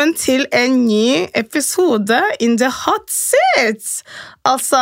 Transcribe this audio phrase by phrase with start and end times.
[0.00, 3.84] velkommen til en ny episode in the hot seat.
[4.48, 4.78] Altså,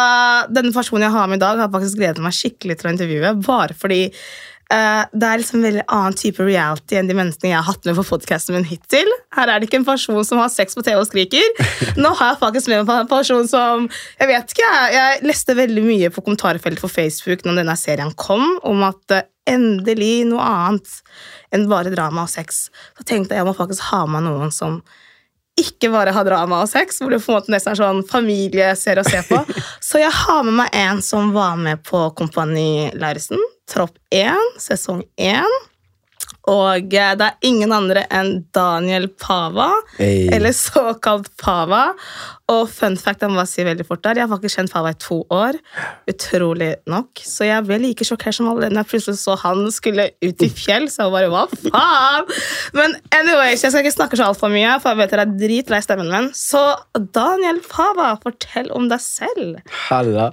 [0.55, 3.32] Denne personen jeg har med i dag, har faktisk gledet meg skikkelig til å intervjue.
[3.43, 4.04] Bare fordi
[4.71, 7.89] uh, det er liksom en veldig annen type reality enn de menneskene jeg har hatt
[7.89, 9.11] med på podcasten min hittil.
[9.35, 11.50] Her er det ikke en person som har sex på TV og skriker.
[12.05, 13.89] Nå har jeg faktisk med meg en person som
[14.21, 18.14] Jeg vet ikke, jeg, jeg leste veldig mye på kommentarfeltet på Facebook når denne serien
[18.14, 20.94] kom, om at uh, endelig noe annet
[21.50, 22.69] enn bare drama og sex.
[22.94, 24.79] Så tenkte jeg jeg må faktisk ha med noen som
[25.61, 28.71] ikke bare ha drama og sex, hvor det på en måte nesten er sånn familie
[28.79, 29.40] ser og ser på.
[29.89, 35.02] Så jeg har med meg en som var med på Kompani Lauritzen, Tropp 1, sesong
[35.20, 35.58] 1.
[36.48, 40.28] Og eh, det er ingen andre enn Daniel Pava, Hey.
[40.33, 41.91] eller såkalt Pava.
[42.48, 44.94] Og fun fact, jeg må bare si veldig fort der, jeg har faktisk kjent Pava
[44.94, 45.58] i to år.
[46.08, 47.20] Utrolig nok.
[47.20, 50.48] Så jeg ble like sjokkert som alle når jeg plutselig så han skulle ut i
[50.48, 50.88] fjell.
[50.92, 52.32] Så jeg bare, hva faen?
[52.78, 55.83] Men anyways, jeg skal ikke snakke så altfor mye, for jeg vet dere er dritlei
[55.84, 56.30] stemmen min.
[56.36, 56.62] Så
[57.14, 59.60] Daniel Pava, fortell om deg selv.
[59.90, 60.30] Halla.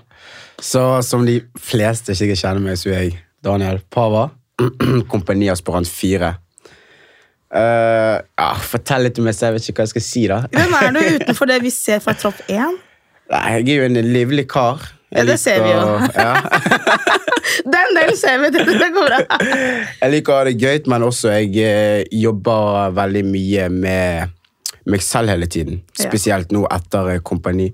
[0.63, 4.29] Så som de fleste ikke kjenner meg, så er jeg Daniel Pava.
[5.11, 6.33] Kompaniaspirant 4.
[7.55, 9.55] Uh, ja, fortell litt om meg selv.
[9.55, 10.41] Jeg vet ikke hva jeg skal si, da.
[10.55, 12.77] Hvem er du utenfor det vi ser fra Tropp 1?
[13.31, 14.83] Nei, jeg er jo en livlig kar.
[15.15, 15.83] Ja, det ser vi jo.
[16.15, 16.33] Ja.
[17.65, 19.19] Den delen ser vi, det det går bra.
[20.01, 24.33] Jeg liker å ha det gøy, men også jeg eh, jobber veldig mye med
[24.91, 25.79] meg selv hele tiden.
[25.97, 27.69] Spesielt nå etter eh, kompani.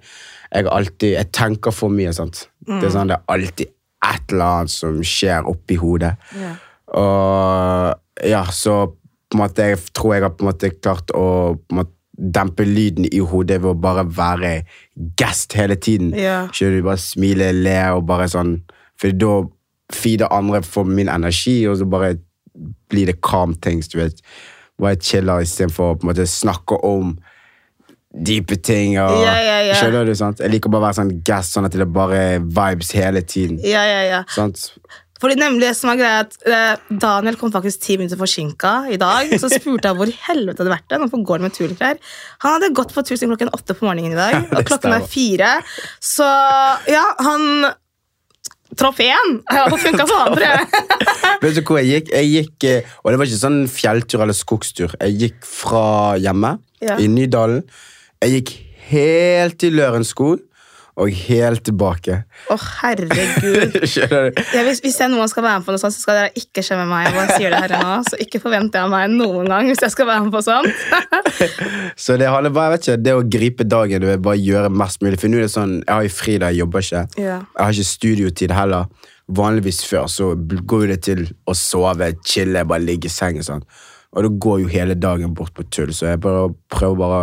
[0.52, 2.14] Jeg, alltid, jeg tenker for mye.
[2.16, 2.46] sant?
[2.62, 2.84] Det, Mm.
[2.86, 3.72] er sånn, det er alltid
[4.06, 6.14] et eller annet som skjer oppi hodet.
[6.38, 6.52] Ja.
[6.98, 8.76] Og ja, så
[9.32, 11.26] på en måte, jeg tror jeg har på en måte klart å
[11.72, 14.50] måte, dempe lyden i hodet ved å bare være
[15.18, 16.12] guest hele tiden.
[16.14, 16.44] Ja.
[16.54, 16.84] Skjønner du?
[16.86, 18.60] Bare smile, le og bare sånn
[19.02, 19.40] For da
[19.92, 22.12] feeder andre for min energi, og så bare
[22.92, 24.20] blir det calm things, du vet.
[24.80, 27.16] Bare chiller istedenfor å på en måte snakke om
[28.12, 28.98] dype ting.
[29.02, 29.80] Og, Ja, ja, ja.
[29.80, 30.14] Skjønner du?
[30.20, 30.44] sant?
[30.44, 33.58] Jeg liker bare å være sånn guest, sånn at det bare vibes hele tiden.
[33.66, 34.22] Ja, ja, ja.
[34.36, 34.74] Sant?
[35.22, 38.98] Fordi nemlig det som er greia at eh, Daniel kom faktisk ti minutter forsinka i
[39.02, 39.30] dag.
[39.38, 40.98] Så spurte jeg hvor i helvete hadde vært det.
[41.04, 42.00] Hvorfor går med turklær?
[42.42, 45.06] Han hadde gått på tur siden klokken åtte på morgenen i dag, og klokken er
[45.12, 45.52] fire.
[46.02, 46.26] Så
[46.90, 47.70] ja, han
[49.04, 49.34] én!
[49.52, 50.52] Ja, det funka for tror.
[51.44, 52.12] Vet du hvor jeg gikk?
[52.16, 54.94] Jeg gikk, eh, Og det var ikke sånn fjelltur eller skogstur.
[55.02, 55.86] Jeg gikk fra
[56.22, 56.96] hjemme Ja.
[56.98, 57.62] i Nydalen.
[58.24, 58.54] Jeg gikk
[58.92, 60.40] helt til Lørenskog
[61.00, 62.18] og helt tilbake.
[62.52, 63.78] Å, herregud.
[64.52, 66.64] Ja, hvis, hvis jeg noen skal være med på noe sånt, så skal dere ikke
[66.66, 67.08] skjemme meg.
[67.08, 69.94] Jeg bare sier det her nå, Så ikke forventer jeg meg noen gang hvis jeg
[69.94, 70.70] skal være med på sånt.
[72.04, 74.74] Så det handler bare, jeg vet ikke, det å gripe dagen, du vil bare gjøre
[74.84, 75.20] mest mulig.
[75.22, 77.04] For nå er det sånn, jeg har jo fri da jeg jobber ikke.
[77.22, 77.40] Ja.
[77.42, 79.10] Jeg har ikke studiotid heller.
[79.32, 83.46] Vanligvis før så går det til å sove, chille, bare ligge i sengen.
[83.48, 83.64] Sånn.
[84.12, 87.22] Og da går jo hele dagen bort på tull, så jeg bare prøver bare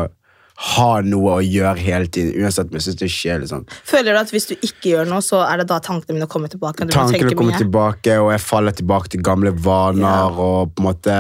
[0.59, 3.49] å ha noe å gjøre hele tiden, uansett om jeg synes det er kjedelig.
[3.53, 3.67] Sånn.
[3.87, 6.49] Føler du at hvis du ikke gjør noe, så er det da tankene mine kommer
[6.51, 6.85] tilbake?
[6.89, 7.61] Du Tankene kommer mye?
[7.63, 10.33] tilbake, og jeg faller tilbake til gamle vaner.
[10.39, 11.19] og på en måte,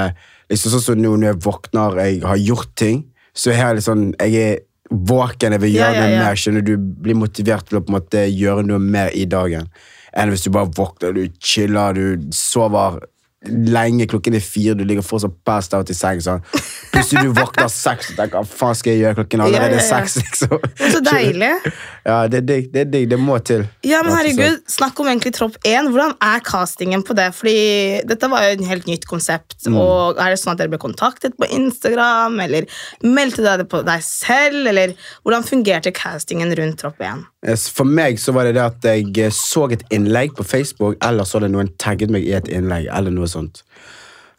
[0.50, 3.04] liksom sånn som nå når jeg våkner, jeg har gjort ting,
[3.34, 4.59] så er jeg litt sånn, jeg er
[4.91, 6.34] våken, jeg vil Ja, gjøre ja, noe mer.
[6.34, 9.69] skjønner Du Du blir motivert til å på en måte gjøre noe mer i dagen
[10.16, 12.99] enn hvis du bare våkner, du chiller, du sover
[13.47, 16.19] lenge, klokken er fire, du ligger fortsatt passed out i seng.
[16.25, 16.41] Sånn.
[16.91, 19.84] Plutselig du våkner seks og tenker hva faen skal jeg gjøre klokken er allerede Ja,
[19.84, 20.06] ja, ja.
[20.09, 20.16] seks.
[20.25, 20.65] liksom.
[20.97, 21.50] Så deilig.
[22.09, 23.62] Ja, det er digg, det det, det må til.
[23.87, 25.91] Ja, men herregud, Snakk om egentlig Tropp 1.
[25.93, 27.28] Hvordan er castingen på det?
[27.37, 27.54] Fordi
[28.10, 29.55] Dette var jo en helt nytt konsept.
[29.69, 29.78] Mm.
[29.78, 32.66] og Er det sånn at dere ble kontaktet på Instagram, eller
[33.06, 34.66] meldte dere det på deg selv?
[34.66, 37.22] Eller hvordan fungerte castingen rundt Tropp 1?
[37.47, 41.25] For meg så var det det at jeg eh, så et innlegg på Facebook, eller
[41.25, 43.62] så hadde noen tagget meg i et innlegg, eller noe sånt.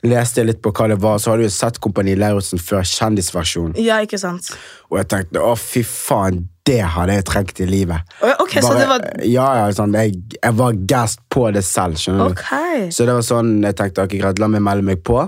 [0.04, 3.74] Leste litt på hva det var, så hadde jeg sett Kompani Lauritzen før kjendisversjonen.
[3.84, 4.52] Ja, ikke sant?
[4.88, 8.14] Og jeg tenkte å, fy faen, det hadde jeg trengt i livet.
[8.24, 12.00] Ok, Ok, så det var Ja, ja, sånn, jeg, jeg var gassed på det selv,
[12.00, 12.40] skjønner du.
[12.40, 12.92] Ok.
[12.96, 15.24] Så det var sånn, jeg tenkte, ok, greit, la meg melde meg på.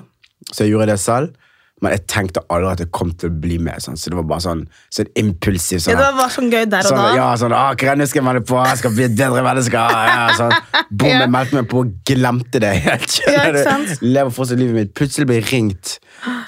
[0.52, 1.36] Så jeg gjorde det selv.
[1.82, 3.82] Men jeg tenkte aldri at jeg kom til å bli med.
[3.82, 3.96] Sånn.
[3.98, 4.60] Så det var bare sånn,
[4.94, 5.80] sånn impulsivt.
[5.80, 7.16] Ja, Sånn, det var bare sånn gøy der og Sånn, da.
[7.18, 9.82] ja, sånn, ah, nå skal jeg melde på, jeg skal bli et bedre menneske.
[10.12, 10.54] Ja, sånn.
[10.92, 11.20] Boom, Ja.
[11.24, 13.16] jeg meldte meg på og glemte det helt.
[13.26, 14.04] Ja, ikke sant?
[14.06, 14.94] Lever fortsatt livet mitt.
[14.94, 15.96] Plutselig ble jeg ringt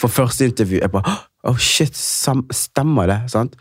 [0.03, 0.83] for første intervju.
[0.83, 1.15] Jeg bare,
[1.49, 3.17] oh shit, stemmer det?
[3.33, 3.57] Sant?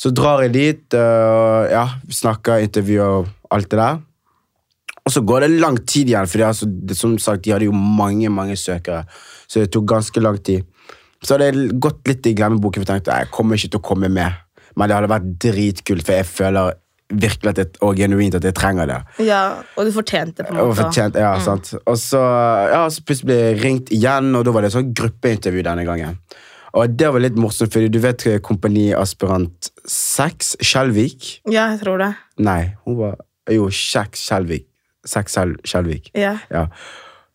[0.00, 4.00] Så drar jeg dit, uh, ja, snakker, intervjuer og alt det der.
[5.02, 8.30] Og så går det lang tid igjen, for altså, som sagt, de hadde jo mange,
[8.30, 9.04] mange søkere.
[9.50, 10.62] Så det tok ganske lang tid.
[11.22, 13.86] Så hadde jeg gått litt i glemmeboken, for jeg tenkte jeg kommer ikke til å
[13.92, 14.32] komme med.
[14.76, 16.72] Men det hadde vært dritkult, for jeg føler
[17.12, 19.00] virkelig at jeg, og genuint at jeg trenger det.
[19.26, 19.42] Ja,
[19.76, 21.74] og du fortjente det på en Og fortjent, ja, sant.
[21.84, 22.22] Og så,
[22.72, 26.16] ja, så plutselig ble jeg ringt igjen, og da var det sånn gruppeintervju denne gangen.
[26.72, 31.34] Og det var litt morsomt, fordi du vet Kompani Aspirant 6, Skjelvik?
[31.52, 32.14] Ja, jeg tror det.
[32.40, 33.18] Nei, hun var
[33.52, 34.64] Jo, Kjeks Skjelvik.
[35.04, 36.08] Seks Skjel- Skjelvik.
[36.16, 36.36] Ja.
[36.48, 36.68] Ja.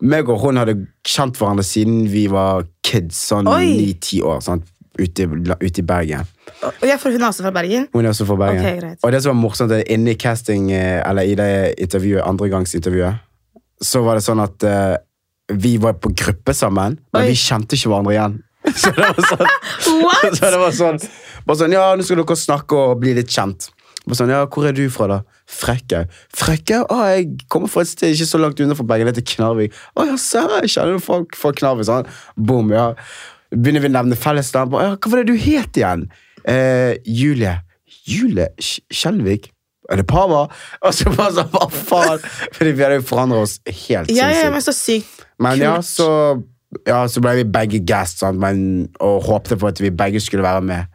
[0.05, 0.75] Meg og hun hadde
[1.07, 4.67] kjent hverandre siden vi var kids, sånn ni-ti år, sant?
[4.97, 5.27] Ute,
[5.61, 6.25] ute i Bergen.
[6.65, 7.83] Og jeg, for hun er også fra Bergen?
[7.93, 8.63] Hun er også fra Bergen.
[8.63, 11.49] Okay, og det som var morsomt, er inne i casting, eh, eller i det
[11.85, 13.19] intervjuet, andregangsintervjuet,
[13.85, 14.95] så var det sånn at uh,
[15.53, 17.29] vi var på gruppe sammen, men Oi.
[17.29, 18.37] vi kjente ikke hverandre igjen.
[18.81, 19.45] Så det var sånn,
[20.35, 20.97] så det var sånn,
[21.55, 23.69] sånn Ja, nå skal dere snakke og bli litt kjent.
[24.15, 25.17] Sånn, ja, Hvor er du fra, da?
[25.51, 26.07] Frekkhaug.
[26.35, 26.85] Frekkhaug?
[26.93, 29.73] Å, jeg kommer fra et sted ikke så langt unna fra Bergen, det heter Knarvik.
[29.97, 31.87] Å, ja, serr, jeg kjenner folk fra Knarvik.
[31.89, 32.07] Sånn.
[32.37, 32.93] Boom, ja.
[33.51, 34.75] Begynner vi å nevne fellesnavn.
[34.79, 36.07] Ja, hva var det du het igjen?
[36.47, 37.57] Eh, Julie.
[38.07, 39.49] Julie Sk- Skjelvik?
[39.91, 40.45] Er det Pava?
[40.83, 42.23] Og så bare sånn, hva faen?
[42.55, 44.51] Fordi vi hadde jo forandret oss helt Ja, ja, sinnssykt.
[44.51, 46.07] men så sykt Men ja, så,
[46.87, 48.39] ja, så ble vi begge gassed, sant?
[48.41, 50.87] Men, og håpte på at vi begge skulle være med.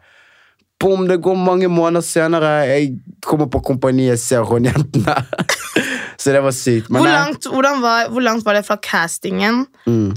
[0.79, 2.49] Boom, det går mange måneder senere.
[2.67, 2.89] Jeg
[3.23, 5.13] kommer på kompaniet, ser Ronjentene.
[6.19, 6.89] så det var sykt.
[6.91, 9.63] Hvor langt, var, hvor langt var det fra castingen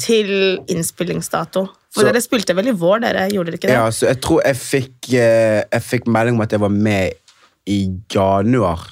[0.03, 1.67] til innspillingsdato?
[1.95, 3.29] For Så- Dere spilte vel i vår, dere?
[3.33, 3.77] Gjorde dere ikke det?
[3.79, 7.13] ja, så jeg tror jeg fikk, eh, jeg fikk melding om at jeg var med
[7.67, 7.79] i
[8.13, 8.83] januar.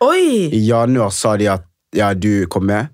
[0.00, 0.48] Oi!
[0.54, 1.64] I januar sa de at
[1.96, 2.88] ja, du kom med.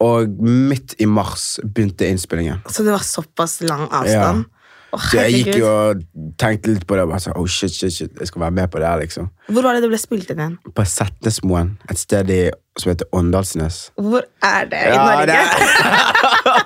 [0.00, 2.60] Og midt i mars begynte innspillingen.
[2.70, 4.44] Så det var såpass lang avstand?
[4.88, 5.98] Å, Så jeg gikk jo og
[6.40, 7.02] tenkte litt på det.
[7.10, 9.26] Bare så, oh shit, shit, shit, jeg skal være med på det her, liksom.
[9.52, 10.54] Hvor var det det ble spilt inn?
[10.72, 12.38] På Setnesmoen, et sted i,
[12.80, 13.82] som heter Åndalsnes.
[14.00, 15.26] Hvor er det i Ja, Norge?
[15.28, 15.36] det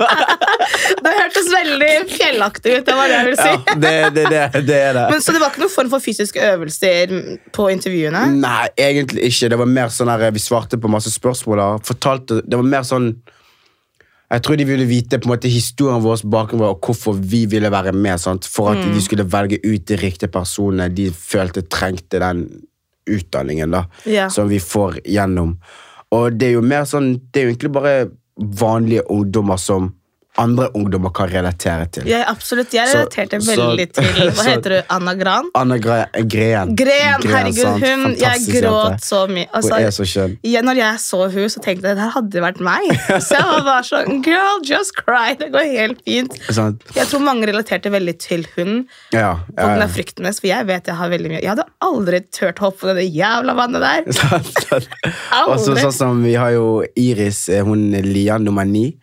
[1.03, 2.87] Det, hørtes veldig fjellaktig ut.
[2.87, 3.51] det var det jeg ville si.
[3.51, 5.05] Ja, det, det, det, det er det.
[5.11, 7.15] Men Så det var ikke noen form for fysiske øvelser
[7.55, 8.23] på intervjuene?
[8.39, 9.51] Nei, egentlig ikke.
[9.53, 11.65] Det var mer sånn her, Vi svarte på masse spørsmål.
[11.87, 13.13] Fortalte, det var mer sånn
[14.33, 17.69] Jeg tror de ville vite på en måte historien vår bakgrunn og hvorfor vi ville
[17.73, 18.19] være med.
[18.21, 18.47] Sant?
[18.49, 18.95] For at Mm.
[18.95, 22.49] de skulle velge ut de riktige personene de følte trengte den
[23.11, 24.31] utdanningen da, yeah.
[24.31, 25.59] som vi får gjennom.
[26.13, 29.95] Og det er jo mer sånn Det er jo egentlig bare vanlige ungdommer som
[30.41, 32.07] andre ungdommer kan relatere til.
[32.09, 32.73] Ja, absolutt.
[32.73, 34.83] Jeg relaterte så- veldig til Hva så- heter du?
[34.89, 35.51] Anna Gran?
[35.55, 36.75] Anna Gra Gren.
[36.77, 37.85] Gren, herregud, sant?
[37.85, 39.05] hun Jeg gråt jente.
[39.05, 39.45] så mye.
[39.53, 40.39] Hun er Altså, så skjønn.
[40.43, 42.89] ja, når jeg så hun, så tenkte jeg det her hadde vært meg.
[43.21, 45.35] Så jeg var bare sånn Girl, just cry.
[45.39, 46.33] Det går helt fint.
[46.49, 46.79] Sånn.
[46.97, 49.83] Jeg tror mange relaterte veldig til hun Ja, ja, ja.
[49.85, 52.71] er frykten hennes, for jeg vet jeg har veldig mye Jeg hadde aldri turt å
[52.71, 54.13] hoppe på det jævla vannet der.
[54.17, 54.89] Sånn, sant.
[55.47, 58.95] Og så sånn som vi har jo Iris, eh, hun Lian nummer ni.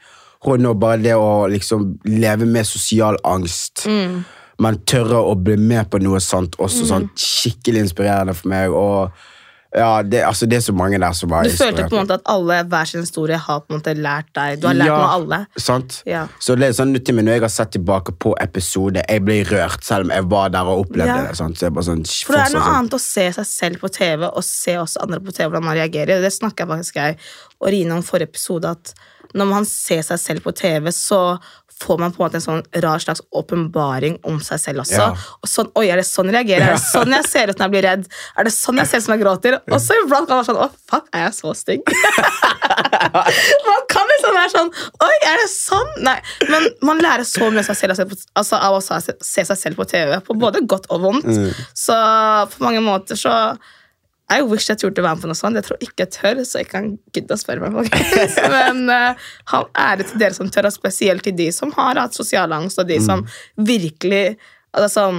[0.45, 3.85] Hun og bare det å liksom leve med sosial angst.
[3.87, 4.21] Mm.
[4.59, 6.85] Men tørre å bli med på noe sånt også.
[6.87, 8.71] Sånn skikkelig inspirerende for meg.
[8.75, 9.11] Og
[9.75, 12.15] ja, det, altså, det er så mange der som har Du følte på en måte
[12.17, 14.57] at alle hver sin historie har på en måte lært deg.
[14.63, 15.39] Du har lært Ja, noe av alle.
[15.61, 15.99] Sant?
[16.09, 16.23] Ja.
[16.41, 19.45] Så det er sånn til meg når jeg har sett tilbake på episode, jeg blir
[19.53, 21.27] rørt selv om jeg var der og opplevde Ja.
[21.29, 21.37] det.
[21.37, 21.59] Sant?
[21.61, 22.75] Så jeg sånn, For det er noe sånn.
[22.79, 25.77] annet å se seg selv på TV og se også andre på TV hvordan man
[25.77, 26.19] reagerer.
[26.25, 27.17] Det snakka faktisk jeg
[27.61, 28.93] og Rine om forrige episode, at
[29.37, 31.37] når man ser seg selv på TV, så
[31.83, 34.99] får man på en måte en sånn rar slags åpenbaring om seg selv også.
[34.99, 35.27] Ja.
[35.39, 36.73] Og sånn, Oi, er det sånn jeg reagerer?
[36.73, 38.03] Er det sånn jeg ser ut når jeg blir redd?
[38.35, 39.57] Er det sånn jeg ser ut som jeg gråter?
[39.69, 41.93] Og så iblant kan man være sånn Å, fuck, er jeg så stygg?
[43.69, 44.73] man kan liksom være sånn
[45.07, 45.95] Oi, er det sånn?
[46.09, 46.17] Nei,
[46.51, 49.87] men man lærer så mye seg selv, altså, av å se se seg selv på
[49.87, 51.27] TV, på både godt og vondt.
[51.77, 51.95] Så
[52.51, 53.33] på mange måter så
[54.29, 55.57] I wish jeg turte å være med på noe sånt.
[55.57, 57.73] Jeg tror ikke jeg tør, så jeg kan gidde å spørre meg.
[57.79, 58.37] folkens.
[58.53, 62.17] Men uh, han ære til dere som tør, og spesielt til de som har hatt
[62.17, 63.25] sosial angst, og de som
[63.57, 64.37] virkelig
[64.77, 65.11] altså,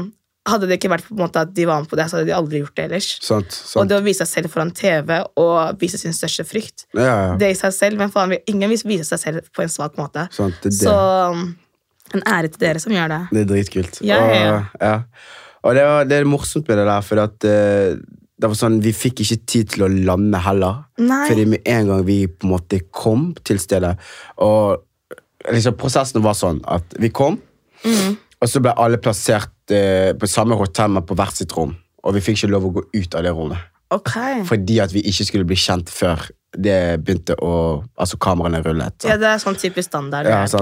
[0.48, 2.30] Hadde det ikke vært på en måte at de var med på det, så hadde
[2.30, 3.08] de aldri gjort det ellers.
[3.22, 7.04] Sant, Og det å vise seg selv foran TV og vise sin største frykt Ja,
[7.04, 7.34] ja.
[7.38, 10.24] Det i seg selv, men faen, ingen vil vise seg selv på en svak måte.
[10.32, 10.78] Sant, det det.
[10.80, 10.96] Så
[12.16, 13.20] en ære til dere som gjør det.
[13.30, 14.00] Det er dritkult.
[14.06, 14.94] Ja, ja, ja.
[15.60, 18.00] Og, og det, var, det er morsomt med det der, for at, eh,
[18.40, 20.78] det var sånn, vi fikk ikke tid til å lande heller.
[20.98, 21.26] Nei.
[21.28, 23.92] Fordi med en gang vi på en måte kom til stedet,
[24.40, 24.80] og
[25.52, 27.38] liksom prosessen var sånn at vi kom,
[27.84, 28.16] Mm.
[28.42, 31.70] og så ble alle plassert eh, på samme hotell, men på hvert sitt rom.
[32.04, 33.58] Og vi fikk ikke lov å gå ut av det rommet.
[33.90, 34.12] Ok.
[34.48, 38.96] Fordi at vi ikke skulle bli kjent før det begynte å Altså kameraene rullet.
[39.02, 39.08] Så.
[39.08, 40.26] Ja, det er sånn typisk standard.
[40.28, 40.44] Ja.
[40.46, 40.60] Så,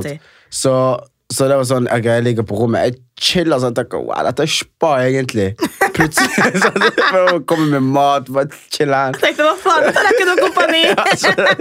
[1.28, 4.46] så det var sånn, ok, jeg ligger på rommet, jeg chiller sånn, tenker, wow, dette
[4.46, 5.50] er spa egentlig.
[5.92, 9.12] Plutselig sånn, jeg kommer med mat, bare chiller.
[9.12, 10.82] Jeg tenkte, hva faen, dette er ikke noe kompani!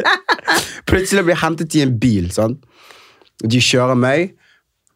[0.90, 2.56] Plutselig blir jeg hentet i en bil, sånn.
[3.44, 4.38] De kjører meg,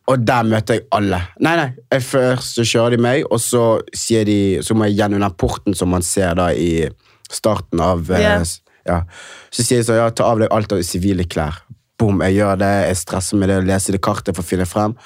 [0.07, 1.19] og der møter jeg alle.
[1.43, 5.01] Nei, nei, jeg først så kjører de meg, og så sier de, så må jeg
[5.01, 6.87] gjennom den porten som man ser da i
[7.27, 8.47] starten av, yeah.
[8.87, 9.03] Ja.
[9.51, 11.59] Så sier de sånn, ja, ta av deg alt av sivile klær.
[12.01, 14.97] Boom, jeg gjør det, jeg stresser med det, leser det kartet for å finne frem.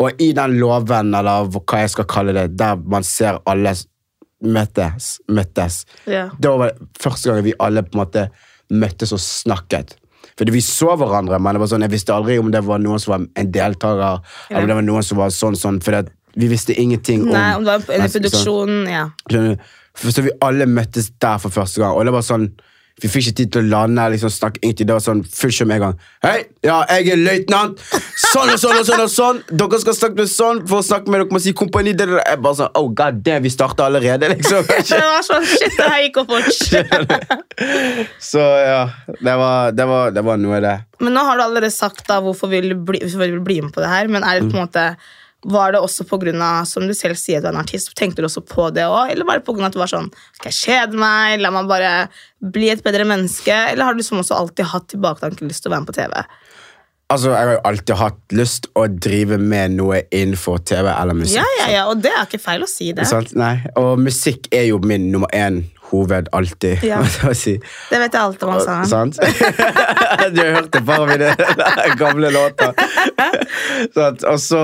[0.00, 3.74] Og i den låven, eller hva jeg skal kalle det, der man ser alle
[4.38, 6.28] møtes, møttes yeah.
[6.38, 8.28] Det var første gang vi alle på en måte
[8.70, 9.96] møttes og snakket.
[10.38, 13.02] Fordi vi så hverandre, men det var sånn, jeg visste aldri om det var noen
[13.02, 16.06] som var en deltaker, eller om det var noen som var sånn, sånn, for
[16.38, 19.04] vi visste ingenting om Nei, om det var en produksjon, sånn- produksjon, ja.
[19.34, 19.74] Du?
[19.98, 22.52] For så vi alle møttes der for første gang, og det var sånn
[22.98, 24.88] vi fikk ikke tid til å lande, liksom snakke ingenting.
[24.88, 26.00] Det var sånn fullt med en gang.
[26.24, 27.82] Hei, ja, jeg er løytnant!
[28.18, 29.42] Sånn og sånn og sånn og sånn!
[29.50, 31.94] Dere skal snakke med sånn for å snakke med dere må si kompani.
[31.98, 32.08] Det.
[32.18, 34.66] Jeg bare sånn, oh god damn, vi starta allerede, liksom.
[34.90, 36.34] Det var sånn, shit, det her gikk opp.
[38.30, 38.82] Så ja,
[39.14, 40.74] det var, det var, det var noe det.
[41.04, 43.84] Men nå har du allerede sagt da hvorfor vil bli, vi vil bli med på
[43.84, 44.88] det her, men er det på en måte
[45.46, 46.04] var det også
[46.42, 49.12] av, som du selv sier, du er en artist, tenkte du også på det også?
[49.12, 51.92] Eller var det av at du var sånn, skal jeg kjede meg, la meg bare
[52.42, 53.54] bli et bedre menneske?
[53.54, 56.18] Eller har du liksom også alltid hatt tilbaketanken lyst til å være med på TV?
[57.08, 61.38] Altså, Jeg har jo alltid hatt lyst å drive med noe innenfor TV eller musikk.
[61.38, 63.06] Ja, ja, ja, og det er ikke feil å si det.
[63.08, 63.32] Sant?
[63.38, 66.84] Nei, Og musikk er jo min nummer én hoved alltid.
[66.84, 67.00] Ja.
[67.32, 67.54] si.
[67.88, 68.76] Det vet jeg alt om, altså.
[68.90, 69.16] Sant?
[70.34, 71.32] du har hørt et par av mine
[71.96, 72.76] gamle låter.
[73.96, 74.26] Sant?
[74.28, 74.60] Og så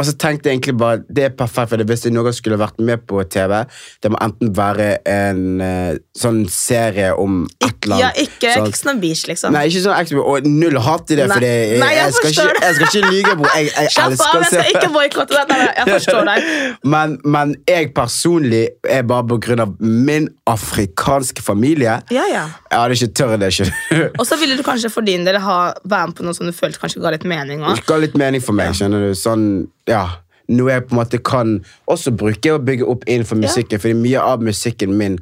[0.00, 2.80] og så tenkte jeg egentlig bare det er perfekt, for hvis jeg noen skulle vært
[2.80, 3.56] med på TV,
[4.02, 8.84] det må enten være en eh, sånn serie om et eller Ja, ikke sånn- Ex
[8.88, 9.54] on Beach, liksom.
[9.54, 12.30] Nei, ikke sånn ekstra, og null hat i det, for det, jeg, jeg jeg, skal
[12.30, 13.50] ikke, jeg skal ikke lyge, bror.
[13.56, 15.64] Jeg, jeg elsker å jeg se skal ikke boikotte deg.
[15.78, 16.48] Jeg forstår deg.
[16.94, 18.62] men, men jeg personlig
[18.98, 21.98] er bare på grunn av min afrikanske familie.
[22.14, 22.44] Ja, ja.
[22.70, 23.50] Jeg hadde ikke tørre det.
[23.58, 23.98] du.
[24.20, 26.54] Og så ville du kanskje for din del ha, være med på noe som du
[26.56, 28.74] følte kanskje ga litt mening Det ga litt mening for meg.
[28.76, 30.04] skjønner du Sånn, ja
[30.50, 31.52] Noe jeg på en måte kan
[31.86, 33.78] også bruke og bygge opp innenfor musikken.
[33.78, 35.20] Fordi mye av musikken min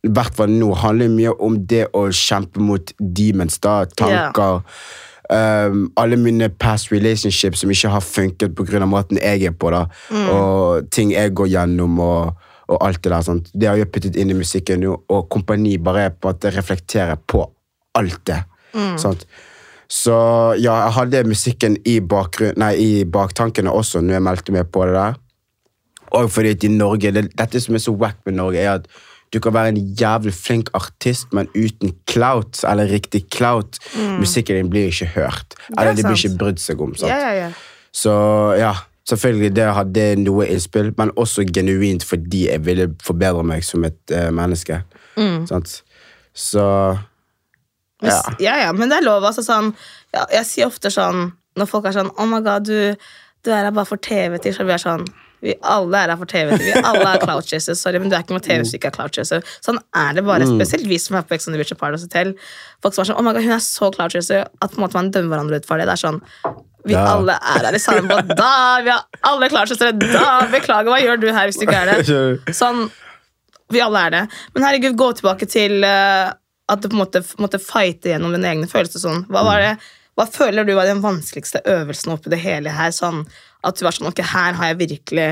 [0.00, 3.58] i hvert fall nå handler mye om det å kjempe mot demons.
[3.60, 4.62] da, Tanker.
[5.28, 8.86] Um, alle mine past relationships som ikke har funket pga.
[8.86, 9.70] måten jeg er på.
[9.70, 9.84] da
[10.32, 12.00] Og ting jeg går gjennom.
[12.00, 13.50] og og alt det der, sant?
[13.50, 17.42] Det har jeg puttet inn i musikken nå, og kompani bare på at reflekterer på
[17.98, 18.44] alt det.
[19.00, 19.26] Sant?
[19.90, 20.14] Så
[20.62, 21.98] ja, jeg hadde musikken i,
[22.56, 25.16] nei, i baktankene også når jeg meldte meg på det der.
[26.14, 28.86] Og fordi at i Norge, det, Dette som er så wack med Norge, er at
[29.30, 33.78] du kan være en jævlig flink artist, men uten clout, eller riktig clout,
[34.18, 35.54] musikken din blir ikke hørt.
[35.78, 36.94] Eller det blir ikke brydd seg om.
[36.98, 37.12] sant?
[37.12, 37.50] Ja, ja, ja.
[37.94, 38.14] Så
[38.58, 38.72] ja,
[39.10, 44.00] selvfølgelig det hadde noe innspill, men også genuint fordi jeg ville forbedre meg som et
[44.14, 44.82] uh, menneske.
[45.50, 45.80] Sant?
[46.34, 46.64] Så
[48.02, 48.56] Men, Ja.
[48.66, 49.22] ja, men det er lov.
[49.24, 49.72] Altså, sånn,
[50.14, 52.94] ja, jeg sier ofte sånn når folk er sånn Oh my god, du,
[53.44, 54.54] du er her bare for TV til.
[54.54, 55.04] Så vi er sånn
[55.40, 56.50] vi alle er her for TV.
[56.58, 57.80] til, Vi alle er cloud chasers.
[57.80, 59.40] Sorry, men du er ikke med TV hvis du ikke er cloud chaser.
[59.64, 60.44] Sånn er det bare.
[60.48, 62.34] Spesielt vi som er på Ex on the Beach og Paradise Hotel.
[62.84, 64.84] Folk som er sånn Oh my god, hun er så cloud chaser at på en
[64.84, 65.86] måte man dømmer hverandre ut for det.
[65.88, 66.20] Det er sånn
[66.84, 67.06] vi Ja.
[67.16, 68.28] alle er her i samme båt.
[68.36, 68.50] Da!
[68.84, 69.00] Vi er
[69.32, 69.92] alle cloud chasere.
[70.00, 70.46] Da!
[70.52, 72.54] Beklager, hva gjør du her hvis du ikke er det?
[72.56, 72.86] Sånn,
[73.72, 74.22] vi alle er det.
[74.54, 76.30] Men herregud, gå tilbake til eh,
[76.70, 79.02] at du på en måte måtte fighte gjennom dine egne følelser.
[79.02, 79.24] Sånn.
[79.30, 79.72] Hva, var det,
[80.18, 82.92] hva føler du var den vanskeligste øvelsen oppi det hele her?
[82.94, 83.24] Sånn,
[83.66, 85.30] at du var sånn, ok, her har jeg virkelig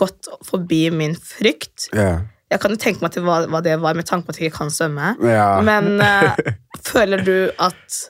[0.00, 1.90] gått forbi min frykt.
[1.94, 2.24] Yeah.
[2.50, 4.50] Jeg kan jo tenke meg til hva, hva det var, med tanke på at jeg
[4.50, 5.12] ikke kan svømme.
[5.22, 5.60] Yeah.
[5.66, 6.34] Men uh,
[6.90, 8.00] føler du at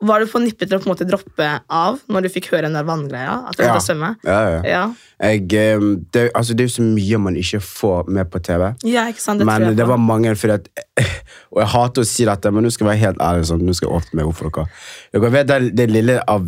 [0.00, 2.68] Var du på nippet til å på en måte droppe av når du fikk høre
[2.68, 3.32] den der vanngreia?
[3.48, 3.74] At du Ja.
[3.82, 4.12] svømme?
[4.24, 4.60] Ja, ja.
[4.62, 4.82] Ja.
[5.18, 5.80] Jeg, eh,
[6.14, 8.68] det, altså, det er jo så mye man ikke får med på TV.
[8.86, 9.40] ja, ikke sant?
[9.40, 10.68] Det tror men jeg det var mange fordi at,
[11.52, 13.46] Og jeg hater å si dette, men nå skal jeg være helt ærlig.
[13.50, 14.66] Sånn, nå skal jeg åpne meg opp for dere.
[15.12, 16.46] Dere vet det, det lille av,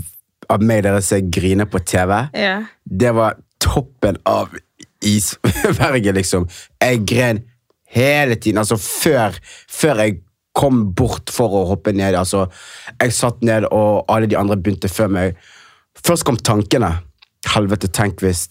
[0.49, 2.29] av meg dere ser grine på TV?
[2.39, 2.61] ja.
[2.87, 4.55] Det var toppen av
[5.03, 6.47] isberget, liksom.
[6.81, 7.43] Jeg gren
[7.91, 8.59] hele tiden.
[8.63, 9.35] Altså før,
[9.69, 10.21] før jeg
[10.61, 12.17] kom bort for å hoppe ned.
[12.19, 12.47] Altså,
[13.01, 15.39] jeg satt ned, og alle de andre begynte før meg.
[16.01, 16.99] Først kom tankene.
[17.51, 18.43] Helvete, tenk hvis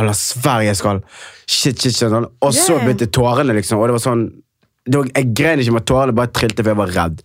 [0.00, 1.02] Alla Sverige skal
[1.44, 2.08] Shit, shit, shit.
[2.08, 2.30] Sånn.
[2.40, 3.76] Og så begynte tårene, liksom.
[3.76, 4.22] Og det var sånn
[4.88, 7.20] det var, Jeg grein ikke med tårene, bare trilte, for jeg var redd.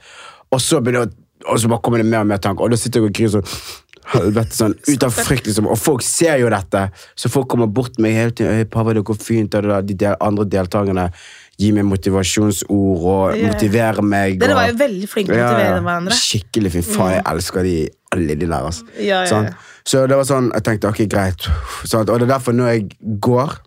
[0.51, 1.15] Og så begynte
[1.47, 3.37] og så bare kommer det mer og mer tanker, og da sitter jeg og griner
[3.37, 5.65] sånn Helvete, sånn, ut av frykt, liksom.
[5.67, 6.85] Og folk ser jo dette,
[7.19, 8.55] så folk kommer bort meg hele tiden.
[8.55, 11.09] «Øy, pappa, det går fint, og det der, de del, andre deltakerne
[11.57, 13.47] gir meg motivasjonsord og yeah.
[13.49, 14.37] motivere meg.
[14.41, 16.17] Dere var jo veldig flinke til å motivere hverandre.
[16.17, 16.89] Skikkelig fint.
[16.91, 17.77] Faen, jeg elsker de
[18.13, 18.67] alle de der.
[18.69, 18.85] Altså.
[19.31, 19.49] Sånn.
[19.87, 21.47] Så det var sånn, jeg tenkte ok, greit.
[21.87, 22.85] Sånn, og det er derfor når jeg
[23.23, 23.57] går,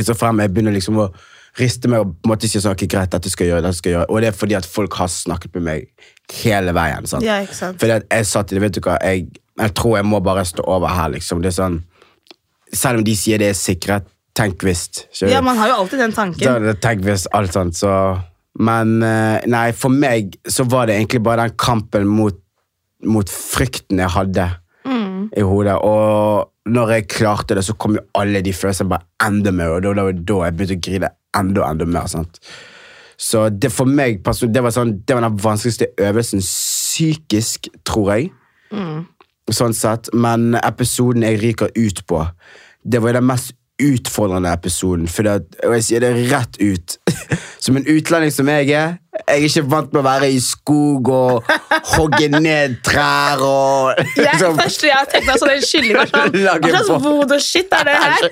[0.00, 1.10] så frem, jeg begynner liksom å
[1.60, 3.80] riste meg og på en måte si sånn, ok, greit, dette skal jeg gjøre, dette
[3.80, 4.08] skal jeg gjøre.
[4.08, 6.08] Og det er fordi at folk har snakket med meg
[6.40, 7.08] hele veien.
[7.10, 7.26] Sant?
[7.26, 7.80] Ja, ikke sant?
[7.82, 9.28] Fordi at jeg sa til dem, vet du hva, jeg,
[9.60, 11.44] jeg tror jeg må bare stå over her, liksom.
[11.44, 11.82] Det er sånn,
[12.72, 14.08] selv om de sier det er sikkerhet,
[14.38, 14.86] tenk hvis.
[15.22, 16.66] Ja, man har jo alltid den tanken.
[16.66, 18.18] Da tenk hvis alt sånt, så
[18.60, 22.36] Men eh, nei, for meg så var det egentlig bare den kampen mot,
[23.08, 24.48] mot frykten jeg hadde.
[25.32, 25.78] i hodet.
[25.80, 29.82] Og når jeg klarte det, så kom jo alle de følelsene bare enda mer, og
[29.86, 32.10] da, var da jeg begynte å grine enda, enda mer.
[32.12, 32.38] sant?
[33.16, 38.30] Så det for meg det var, sånn, det var den vanskeligste øvelsen psykisk, tror jeg.
[39.52, 40.10] Sånn sett.
[40.14, 42.24] Men episoden jeg ryker ut på,
[42.82, 43.54] det var den mest
[43.90, 45.08] utfordrende episoden.
[45.10, 46.98] For det, og jeg sier det rett ut.
[47.62, 51.06] Som en utlending som jeg er, jeg er ikke vant med å være i skog
[51.12, 51.50] og
[51.92, 56.72] hogge ned trær og Jeg, liksom- første jeg tenkte sånn, en kylling var sånn Hva
[56.72, 58.26] slags voodoo-shit er det her?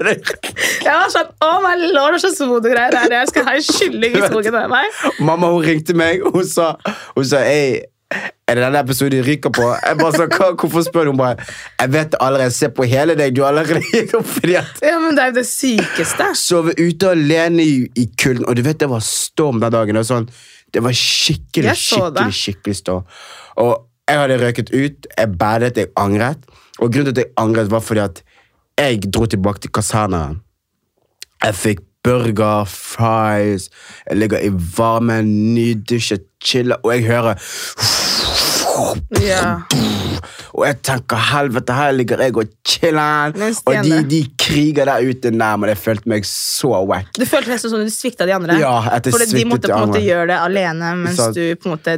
[0.88, 3.20] Jeg var sånn, oh my lord, hva slags voodoo-greier er det?
[3.20, 5.00] Jeg skal ha en kylling i skogen med meg.
[5.22, 6.72] Mamma hun ringte meg, hun sa,
[7.14, 7.82] hun sa Ei,
[8.44, 9.64] er det denne episoden du ryker på?
[9.72, 11.12] Jeg bare sa, Hva, Hvorfor spør du?
[11.14, 11.46] Hun bare
[11.80, 13.32] Jeg vet det allerede, se på hele deg.
[13.36, 16.28] Du har allerede gitt opp fordi at Ja, men det er jo det sykeste.
[16.38, 18.44] Sove ute alene i, i kulden.
[18.48, 19.96] Og du vet det var storm den dagen.
[19.96, 20.28] Var, sånn,
[20.74, 23.08] det var skikkelig, skikkelig skikkelig storm.
[23.64, 23.74] Og
[24.10, 25.08] jeg hadde røket ut.
[25.16, 26.44] Jeg badet, jeg angret.
[26.82, 28.22] Og grunnen til at jeg angret, var fordi at
[28.78, 30.40] jeg dro tilbake til kasernaen.
[31.44, 33.70] Jeg fikk burger, fries,
[34.10, 37.34] jeg ligger i varmen, nydusjet, chiller, og jeg hører
[39.24, 39.58] Ja.
[40.54, 43.34] Og jeg tenker helvete, her ligger jeg og chiller'n.
[43.66, 45.74] Og de, de kriger der ute nærmere.
[45.74, 47.10] Jeg følte meg så wack.
[47.18, 48.58] Du følte nesten som du svikta de andre.
[48.62, 51.30] Ja, at jeg Fordi de måtte på en måte gjøre det alene, mens så.
[51.34, 51.96] du på en måte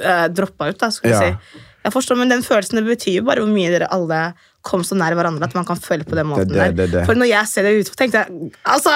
[0.00, 0.78] uh, droppa ut.
[0.80, 1.20] da, skal vi Ja.
[1.26, 1.68] si.
[1.82, 4.20] Jeg forstår, Men den følelsen det betyr jo bare hvor mye dere alle
[4.62, 6.92] kom så nær hverandre at man kan føle på den måten Det det, det er
[6.92, 7.06] der.
[7.08, 8.94] For når jeg ser det ute, tenkte jeg altså,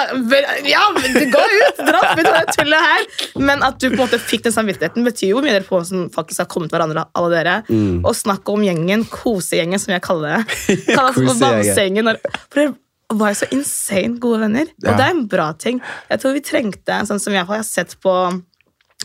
[0.67, 1.81] Ja, gå det går ut!
[1.89, 3.07] Dropp ut det tullet her!
[3.49, 6.07] Men at du på en måte fikk den samvittigheten, betyr jo mye dere på som
[6.13, 7.55] faktisk har kommet hverandre, alle dere.
[7.67, 8.01] Mm.
[8.07, 10.59] Og snakk om gjengen, kosegjengen, som jeg kaller det.
[10.87, 12.09] Det for det bamsegjengen.
[13.17, 14.69] var jo så insane gode venner.
[14.83, 14.91] Ja.
[14.91, 15.81] Og det er en bra ting.
[16.11, 18.13] Jeg tror vi trengte, sånn som jeg har sett på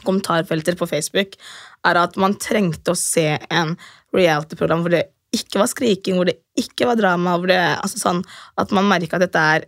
[0.02, 1.36] kommentarfelter på Facebook,
[1.86, 3.74] er at man trengte å se en
[4.14, 8.20] reality-program hvor det ikke var skriking, hvor det ikke var drama, hvor det, altså sånn,
[8.60, 9.64] at man merker at dette er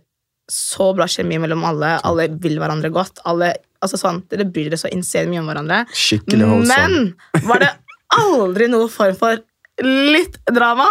[0.51, 3.47] så bra kjemi mellom alle, alle vil hverandre godt, alle,
[3.81, 5.79] altså sånn, dere bryr dere så insane mye om hverandre.
[5.89, 6.95] Skikkelig holdsom.
[7.33, 7.71] Men var det
[8.13, 9.41] aldri noe form for
[9.81, 10.85] litt drama?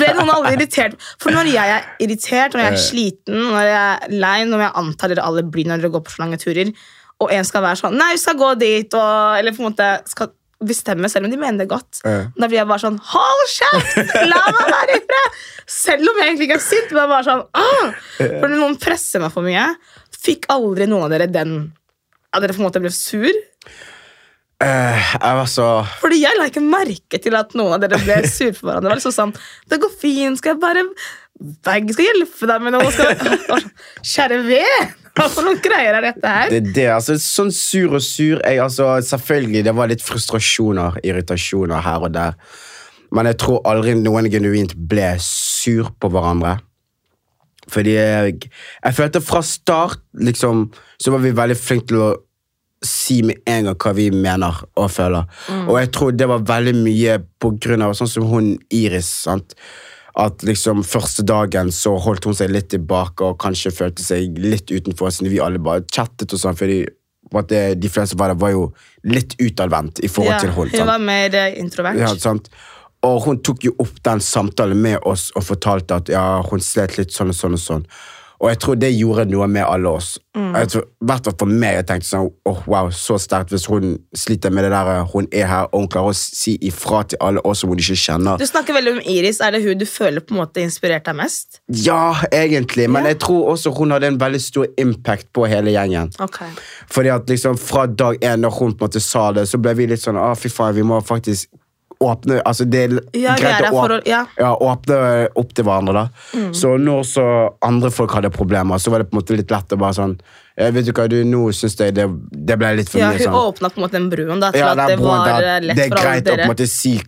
[0.00, 0.96] Ble noen aldri irritert?
[1.20, 2.86] For når jeg er irritert, når jeg er Eh.
[2.88, 6.16] sliten, når jeg er lei, når jeg antar dere alle blir når dere går på
[6.16, 6.72] så lange turer,
[7.20, 9.90] og en skal være sånn Nei, vi skal gå dit, og, eller på en måte
[10.08, 10.32] skal
[10.66, 12.02] bestemme, selv om de mener det godt.
[12.04, 12.26] Ja.
[12.36, 14.10] Da blir jeg bare sånn Hold kjeft!
[14.28, 15.38] La meg være i fred!
[15.70, 16.90] Selv om jeg egentlig ikke er sint.
[16.92, 19.68] Men er bare sånn «Åh!» For når noen presser meg for mye,
[20.20, 21.54] fikk aldri noen av dere den
[22.34, 23.30] At dere på en måte ble sur?
[24.60, 25.66] Uh, jeg var så
[26.02, 28.90] Fordi jeg la ikke merke til at noen av dere ble sur for hverandre.
[28.90, 29.36] Det var liksom sånn,
[29.72, 30.84] det går fint, skal jeg bare
[31.64, 32.90] Begge skal hjelpe deg med noe.
[32.92, 33.62] Skal...
[34.12, 34.99] Kjære ved!
[35.18, 36.52] Hva for noen greier er dette her?
[36.52, 41.82] Det det, altså Sånn sur og sur jeg, altså, Selvfølgelig, det var litt frustrasjoner, irritasjoner
[41.84, 42.38] her og der.
[43.10, 46.58] Men jeg tror aldri noen genuint ble sur på hverandre.
[47.70, 48.50] Fordi jeg,
[48.84, 50.68] jeg følte fra start liksom,
[50.98, 52.10] så var vi veldig flinke til å
[52.86, 55.26] si med en gang hva vi mener og føler.
[55.66, 59.10] Og jeg tror det var veldig mye på grunn av sånn som hun Iris.
[59.26, 59.54] sant?
[60.18, 64.70] At liksom første dagen så holdt hun seg litt tilbake og kanskje følte seg litt
[64.70, 66.56] utenfor, siden vi alle bare chattet og sånn.
[66.58, 66.80] fordi
[67.46, 68.64] det, de fleste var der, var jo
[69.06, 70.70] litt utadvendt i forhold Ja, til hun.
[70.72, 71.98] hun var mer eh, introvert.
[72.00, 72.48] Ja, sant?
[73.06, 76.98] Og hun tok jo opp den samtalen med oss og fortalte at ja, hun slet
[76.98, 77.86] litt sånn og sånn og sånn.
[78.40, 80.14] Og jeg tror det gjorde noe med alle oss.
[80.36, 80.54] Mm.
[80.54, 81.74] Jeg tror, hvert fall for meg.
[81.76, 85.28] Jeg tenkte sånn, åh, wow, så sterkt hvis hun sliter med det der eh, hun
[85.28, 88.40] er her, og hun klarer å si ifra til alle oss som hun ikke kjenner.
[88.40, 89.42] Du snakker veldig om Iris.
[89.44, 91.60] Er det hun du føler på en måte inspirert deg mest?
[91.84, 93.12] Ja, egentlig, men yeah.
[93.12, 96.14] jeg tror også hun hadde en veldig stor impact på hele gjengen.
[96.24, 96.48] Okay.
[96.88, 99.76] Fordi at liksom fra dag én, når hun på en måte sa det, så ble
[99.76, 101.50] vi litt sånn ah, fy faen, vi må faktisk
[102.00, 104.26] åpne Altså, det er Ja, greit å åpne, Ja.
[104.38, 106.08] ja, åpne opp til hverandre, da.
[106.34, 106.52] Mm.
[106.54, 107.24] Så når så
[107.62, 110.18] andre folk hadde problemer, så var det på en måte litt lett å bare sånn
[110.56, 113.18] «Eh, Vet du hva, du, nå syns jeg det, det ble litt for Ja, mye
[113.18, 113.34] hun sånn.
[113.54, 115.74] åpna på en måte den bruen da, til Ja, at det broen var der, alle
[115.74, 115.74] dere.
[115.74, 117.00] det er greit å på en måte si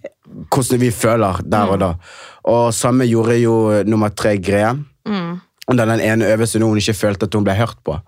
[0.50, 1.72] hvordan vi føler der Mm.
[1.72, 1.94] og da.
[2.44, 4.76] Og samme gjorde jo nummer tre greia.
[5.06, 5.40] Mm.
[5.68, 7.98] Under den ene øvelsen hun ikke følte at hun ble hørt på.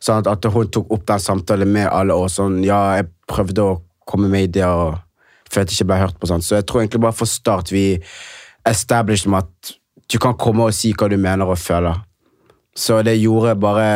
[0.00, 3.58] Sånn at, at hun tok opp den samtalen med alle og sånn Ja, jeg prøvde
[3.62, 4.98] å komme med ideer og
[5.52, 6.30] følte ikke ble hørt på.
[6.30, 6.44] Sånn.
[6.44, 7.84] Så jeg tror egentlig bare for start vi
[8.68, 9.74] established med at
[10.10, 12.02] du kan komme og si hva du mener og føler.
[12.76, 13.86] Så det gjorde bare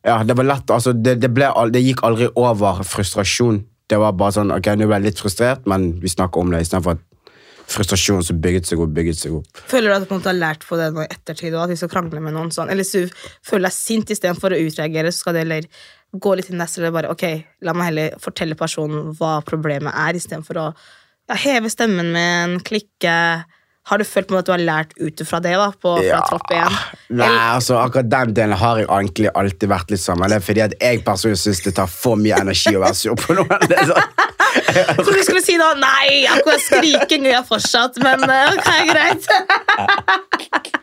[0.00, 0.70] Ja, det var lett.
[0.72, 3.60] Altså, det, det, ble, det gikk aldri over frustrasjon.
[3.90, 6.62] Det var bare sånn Ok, nå ble jeg litt frustrert, men vi snakker om det
[6.64, 7.06] istedenfor at
[7.70, 9.62] frustrasjon som bygget seg opp, bygget seg opp.
[9.70, 11.62] Føler du at du på en måte har lært på det nå i ettertid også,
[11.62, 14.60] at hvis du krangler med noen sånn, eller hvis du føler deg sint istedenfor å
[14.64, 15.68] utreagere, så skal det heller
[16.12, 17.24] gå litt til neste eller bare ok,
[17.66, 20.66] la meg heller fortelle personen hva problemet er, istedenfor å
[21.30, 23.14] ja, heve stemmen min, klikke
[23.90, 25.54] Har du følt på at du har lært ut fra det?
[25.56, 26.74] da, på, fra tropp igjen?
[27.22, 30.30] Nei, altså akkurat den delen har jeg egentlig alltid vært litt sammen.
[30.30, 33.16] Det er fordi at jeg personlig syns det tar for mye energi å være sur
[33.18, 33.66] på noen.
[33.70, 34.12] Det sånn.
[34.50, 38.70] Jeg trodde du skulle si noe Nei, akkurat skriking gjør jeg fortsatt, men eh, ok,
[38.92, 40.80] greit.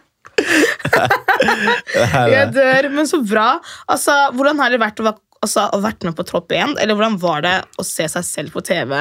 [2.38, 3.48] Jeg dør, men så bra.
[3.90, 6.78] Altså, Hvordan har det vært å, altså, å vært med på Tropp 1?
[6.82, 8.94] Eller hvordan var det å se seg selv på TV?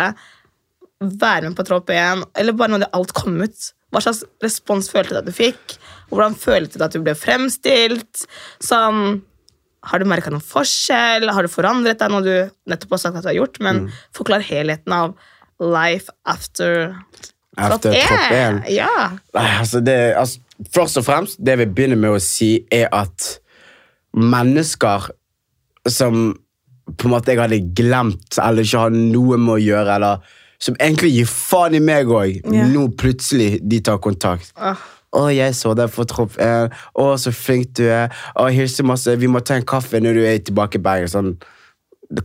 [1.00, 2.26] Være med på Tropp 1?
[2.40, 3.72] Eller bare når det alt kom ut?
[3.94, 5.76] Hva slags respons følte du at du fikk?
[6.10, 8.26] Hvordan følte du at du ble fremstilt?
[8.62, 9.20] Sånn,
[9.86, 11.28] har du merka noen forskjell?
[11.30, 12.34] Har du forandret deg, når du
[12.72, 13.60] nettopp har sagt at du har gjort?
[13.62, 15.14] Men forklar helheten av
[15.62, 16.96] life after
[17.56, 18.66] Efter Tropp 1.
[18.74, 19.12] Ja.
[19.32, 20.42] Altså det, altså,
[20.72, 23.36] først og fremst, det vi begynner med å si, er at
[24.16, 25.10] mennesker
[25.90, 26.34] som
[26.86, 30.76] på en måte jeg hadde glemt eller ikke hadde noe med å gjøre, eller som
[30.80, 32.68] egentlig gir faen i meg òg, yeah.
[32.72, 34.52] nå plutselig de tar kontakt.
[34.56, 34.78] Ah.
[35.16, 36.72] Å, jeg så deg på Tropp 1.
[37.00, 38.12] Å, så flink du er.
[38.36, 39.14] Å, hilse masse.
[39.16, 41.08] Vi må ta en kaffe når du er tilbake i Bergen.
[41.08, 41.30] Sånn,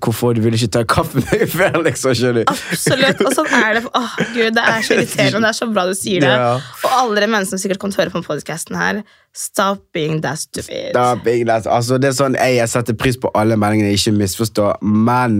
[0.02, 2.14] hvorfor du vil ikke ta kaffe med meg før, liksom?
[2.18, 2.52] skjønner du?
[2.52, 3.22] Absolutt.
[3.26, 3.82] Og sånn er det.
[3.98, 6.30] Åh, Gud, det er så irriterende, og det er så bra du sier det.
[6.30, 6.52] Ja.
[6.86, 9.02] Og alle de menneskene som sikkert kommer til å høre på podcasten her,
[9.34, 10.92] stop being that stupid.
[10.92, 11.66] Stop being that.
[11.66, 15.40] altså, det er sånn, jeg, jeg setter pris på alle meldingene, ikke misforstå, men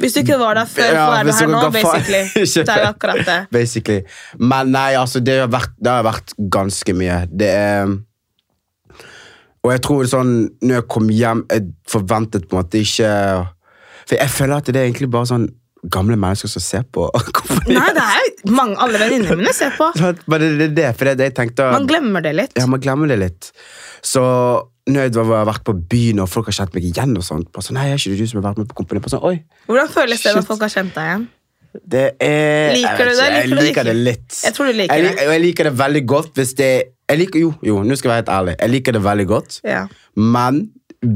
[0.00, 2.22] Hvis du ikke var der før, Ja, er du her nå, basically?
[2.66, 3.38] Det er akkurat det.
[3.52, 4.02] Basically.
[4.40, 7.24] Men nei, altså, det har vært, det har vært ganske mye.
[7.28, 7.96] Det er
[9.66, 13.10] Og jeg tror sånn, når jeg kom hjem, jeg forventet på en måte ikke
[14.06, 15.48] For jeg føler at det er egentlig bare sånn
[15.92, 17.04] gamle mennesker som ser på.
[17.70, 19.90] Nei, det er jo mange, alle venninnene mine ser på.
[20.00, 22.56] Sånn, Men det er det, for det, er det jeg tenkte Man glemmer det litt.
[22.58, 23.50] Ja, man glemmer det litt.
[24.06, 24.22] Så
[24.86, 27.66] når jeg har vært på byen, og folk har kjent meg igjen, og sånt, bare
[27.66, 29.02] sånn, nei, er ikke du som har vært med på kompani?
[29.10, 31.26] Sånn, Oi, Hvordan føles det når folk har kjent deg igjen?
[31.76, 34.36] det er Liker du det, Liker Jeg liker det liker det litt.
[34.46, 35.26] Jeg tror du liker jeg, det.
[35.28, 36.68] jeg liker det veldig godt hvis det
[37.10, 38.54] jeg liker, Jo, jo, nå skal jeg være helt ærlig.
[38.62, 39.82] Jeg liker det veldig godt, Ja.
[40.16, 40.62] men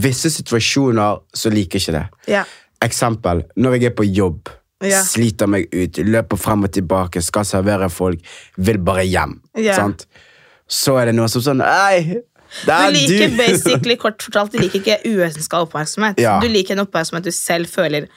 [0.04, 2.04] visse situasjoner så liker jeg ikke det.
[2.36, 2.44] ja.
[2.84, 4.48] Eksempel, når jeg er på jobb,
[4.84, 5.04] yeah.
[5.04, 8.22] sliter meg ut, løper frem og tilbake, skal servere folk,
[8.56, 9.36] vil bare hjem.
[9.58, 9.76] Yeah.
[9.76, 10.06] Sant?
[10.70, 12.22] Så er det noe som sånn Ei,
[12.64, 13.36] det Du er liker du!
[13.36, 16.20] basically, kort fortalt, du liker ikke uønska oppmerksomhet.
[16.22, 16.38] Ja.
[16.42, 18.08] Du liker en oppmerksomhet du selv føler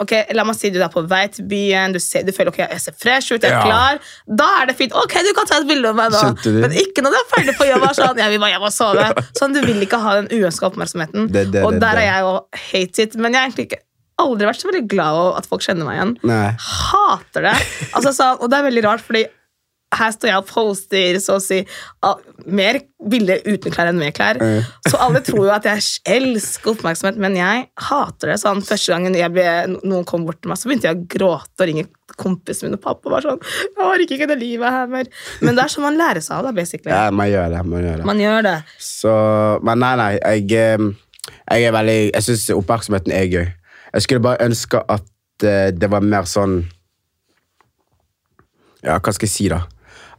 [0.00, 2.62] Ok, La meg si du er på vei til byen, du, ser, du føler ok,
[2.64, 3.60] jeg ser fresh ut, jeg er Ja.
[3.62, 4.00] klar.
[4.40, 4.94] Da er det fint.
[4.98, 6.22] Ok, du kan ta et bilde av meg nå.
[6.64, 7.84] Men ikke når du er ferdig på jobb.
[7.94, 9.04] Sånn, jeg vil bare hjem og sove.
[9.38, 11.28] Sånn, Du vil ikke ha den uønska oppmerksomheten.
[11.30, 12.32] Det, det, og det, der er jeg jo
[12.64, 13.14] hate it.
[13.20, 13.80] Men jeg er egentlig ikke
[14.24, 16.16] aldri vært så veldig glad over at folk kjenner meg igjen.
[16.30, 16.48] Nei.
[16.58, 17.54] Hater det.
[17.92, 19.26] Altså, sånn, og det er veldig rart, fordi
[19.92, 21.58] her står jeg og poster så å si
[22.48, 22.78] mer
[23.12, 24.40] bilder uten klær enn med klær.
[24.40, 24.68] Mm.
[24.88, 28.38] Så alle tror jo at jeg elsker oppmerksomhet, men jeg hater det.
[28.42, 29.46] Sånn, første gangen jeg ble,
[29.82, 31.86] noen kom bort til meg, så begynte jeg å gråte og ringe
[32.20, 33.12] kompisen min og pappa.
[33.12, 35.08] var sånn, jeg orker ikke det livet her mer.
[35.40, 36.92] Men det er sånn man lærer seg av det, basically.
[36.92, 37.64] Ja, man gjør det.
[37.68, 38.10] Man gjør det.
[38.12, 38.58] Man gjør det.
[38.82, 39.16] Så,
[39.66, 43.50] men nei, nei, jeg, eh, jeg er veldig Jeg syns oppmerksomheten er gøy.
[43.92, 46.62] Jeg skulle bare ønske at eh, det var mer sånn
[48.82, 49.60] Ja, hva skal jeg si, da?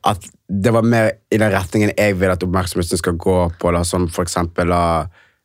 [0.08, 3.72] At det var mer i den retningen jeg vil at oppmerksomheten skal gå på.
[3.76, 4.84] Da, sånn for eksempel da,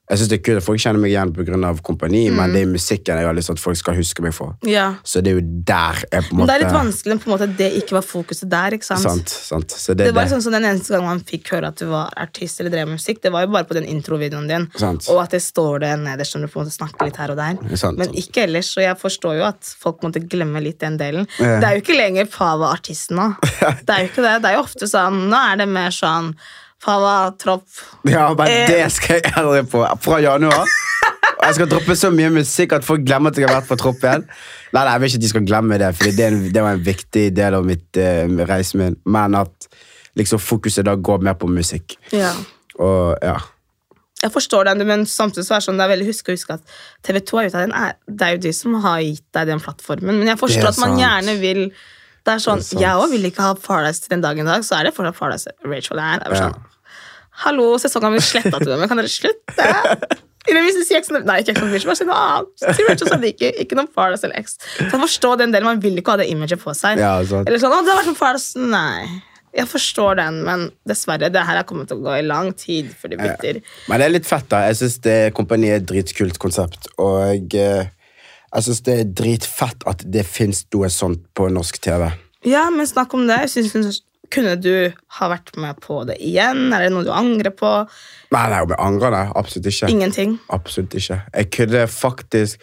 [0.09, 1.71] Jeg synes det er kult folk kjenner meg igjen pga.
[1.85, 4.55] kompani, men det er musikken jeg har lyst til at folk skal huske meg for.
[4.65, 4.95] Ja.
[5.05, 6.39] Så det er jo der jeg på en måte...
[6.39, 8.77] Men det er litt vanskelig på en måte at det ikke var fokuset der.
[8.79, 9.05] ikke sant?
[9.05, 9.75] Sant, sant.
[9.77, 10.39] Så det, Det var det.
[10.41, 13.21] sånn Den eneste gang man fikk høre at du var artist eller drev med musikk,
[13.23, 14.65] det var jo bare på den introvideoen din.
[14.81, 15.11] Sant.
[15.13, 17.41] Og at det står det nederst når du på en måte snakker litt her og
[17.43, 17.77] der.
[17.77, 18.71] Sant, Men ikke ellers.
[18.79, 21.29] Og jeg forstår jo at folk måtte glemme litt den delen.
[21.37, 21.59] Ja.
[21.61, 23.29] Det er jo ikke lenger Pava artisten nå.
[23.85, 24.35] Det er jo ikke det.
[24.43, 26.33] Det er jo ofte sånn Nå er det mer sånn
[26.85, 27.65] Pava tropp.
[28.07, 28.67] Ja, men Eh.
[28.71, 29.83] det skal jeg aldri på.
[30.05, 30.67] Fra januar.
[31.39, 33.77] Og jeg skal droppe så mye musikk at folk glemmer at jeg har vært på
[33.79, 34.25] troppen.
[34.73, 36.73] Nei, nei, Jeg vil ikke at de skal glemme det, for det, en- det var
[36.77, 38.97] en viktig del av mitt uh, reisen min.
[39.07, 39.69] Men at
[40.19, 41.97] liksom fokuset da går mer på musikk.
[42.13, 42.33] Ja.
[42.79, 43.37] Og ja.
[44.23, 46.55] Jeg forstår den, men samtidig så er det sånn, det er veldig husk å huske
[46.57, 46.63] at
[47.07, 48.17] TV2 er ute av den.
[48.19, 50.19] Det er jo de som har gitt deg den plattformen.
[50.19, 51.61] Men jeg forstår at man gjerne vil
[52.29, 52.83] det er sånn, Det er.
[52.85, 55.17] Jeg òg vil ikke ha Paradise til den dagen i dag, så er det fortsatt
[55.19, 56.19] Paradise Rachel er.
[56.21, 56.49] Det er bare Ja.
[56.53, 56.75] sånn,
[57.39, 59.55] Hallo, sesongen vi sletta til dem, kan dere slutte?
[60.49, 62.75] Nei, ikke Ex on Beach, bare si noe annet.
[62.75, 64.57] Si Rachel Sadiki, ikke noen Paradise eller X.
[64.79, 66.99] Så jeg forstår den delen, Man vil ikke ha det imaget på seg.
[66.99, 67.47] Ja, sant.
[67.49, 69.23] Eller sånn, å, det har vært Paradise Nei.
[69.59, 72.91] Jeg forstår den, men dessverre, det her har kommet til å gå i lang tid
[72.97, 73.61] før det bytter.
[73.89, 74.65] Men det er litt fett, da.
[74.69, 74.99] Jeg syns
[75.37, 76.91] kompaniet er et dritkult konsept.
[77.01, 77.89] Og eh,
[78.55, 82.09] jeg syns det er dritfett at det fins noe sånt på norsk TV.
[82.49, 83.41] Ja, men snakk om det.
[83.55, 86.67] Jeg synes, kunne du ha vært med på det igjen?
[86.73, 87.71] Er det noe du angrer på?
[88.35, 89.25] Nei, nei, om jeg angrer det.
[89.41, 89.89] Absolutt ikke.
[89.93, 90.39] Ingenting.
[90.53, 91.23] Absolutt ikke.
[91.35, 92.61] Jeg kunne faktisk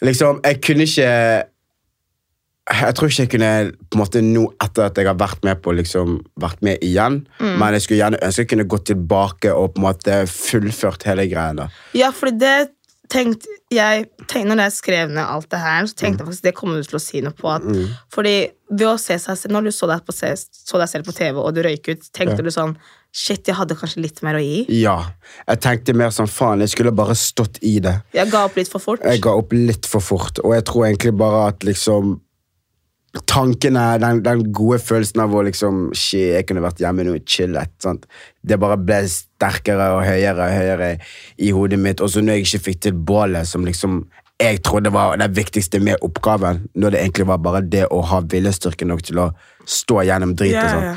[0.00, 1.08] Liksom, jeg kunne ikke
[2.70, 3.50] Jeg tror ikke jeg kunne
[3.90, 7.26] på en måte nå etter at jeg har vært med på liksom, vært med igjen,
[7.40, 7.56] Mm.
[7.58, 11.26] men jeg skulle gjerne ønske jeg kunne gått tilbake og på en måte fullført hele
[11.26, 11.66] greia.
[11.98, 12.70] Ja, fordi det
[13.10, 16.54] tenkte jeg tenkte, Når jeg skrev ned alt det her, så tenkte jeg faktisk det
[16.58, 17.50] kommer du til å si noe på.
[17.52, 17.66] At,
[18.14, 18.32] Fordi
[18.70, 21.38] ved å se seg selv Når du så deg, på, så deg selv på TV,
[21.38, 22.46] og du røyk ut, tenkte Ja.
[22.48, 22.74] du sånn
[23.10, 24.60] Shit, jeg hadde kanskje litt mer å gi.
[24.70, 25.00] Ja.
[25.48, 27.96] Jeg tenkte mer sånn faen, jeg skulle bare stått i det.
[28.14, 29.02] Jeg ga opp litt for fort.
[29.02, 32.20] Jeg ga opp litt for fort, og jeg tror egentlig bare at liksom
[33.26, 37.26] Tankene, den, den gode følelsen av å liksom Shit, jeg kunne vært hjemme nå og
[37.26, 37.72] chillet.
[37.82, 38.06] Sant?
[38.42, 40.90] Det bare ble sterkere og høyere og høyere
[41.42, 42.02] i hodet mitt.
[42.04, 44.04] Og så når jeg ikke fikk til bålet, som liksom
[44.40, 48.22] jeg trodde var det viktigste med oppgaven, når det egentlig var bare det å ha
[48.24, 49.26] viljestyrke nok til å
[49.68, 50.86] stå gjennom drit og sånn.
[50.92, 50.94] ja.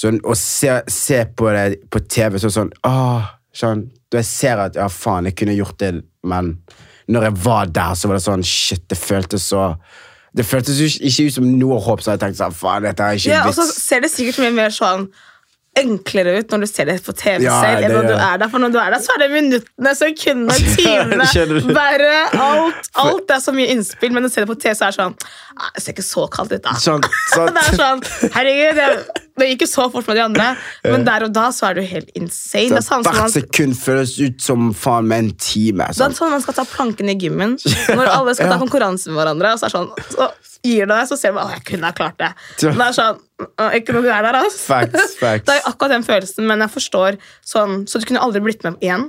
[0.00, 4.60] Sånn, å se, se på det på TV så sånn åh, sånn, Da jeg ser
[4.62, 6.52] at ja, faen, jeg kunne gjort det, men
[7.10, 9.64] når jeg var der, så var det sånn Shit, det føltes så
[10.36, 13.18] Det føltes jo ikke- ut som noe håp, så jeg tenkte sånn Faen, dette er
[13.18, 15.08] ikke Ja, og så ser det sikkert mye mer sånn
[15.78, 18.48] enklere ut når du ser det på TV Ja, selv, enn når du er der.
[18.50, 22.90] For når du er der, så er det minuttene, sekundene, timene, bare alt.
[22.98, 24.98] Alt er så mye innspill, men når du ser det på TV, så er det
[24.98, 25.14] sånn
[25.56, 26.74] «Ah, Det ser ikke så kaldt ut, da.
[26.74, 28.02] Sånn, sånn, Det er sånn,
[28.34, 30.48] herregud, det, det gikk jo så fort med de andre,
[30.86, 32.76] men der og da så er du helt insane.
[32.76, 35.88] Det sånn Hvert sekund føles ut som faen med en time.
[35.88, 36.14] det er Sånn.
[36.20, 37.56] sånn man skal ta planken i gymmen,
[37.98, 38.62] når alle skal ta Ja.
[38.62, 40.30] konkurranse med hverandre, og så er det sånn, så
[40.62, 42.32] gir du deg, så ser du at jeg kunne ha klart det.
[42.68, 43.20] Men Det er sånn,
[43.80, 44.60] ikke noe er der, altså.
[44.68, 45.46] Facts, facts.
[45.48, 48.76] Det er akkurat den følelsen, men jeg forstår sånn, så du kunne aldri blitt med
[48.84, 49.08] igjen.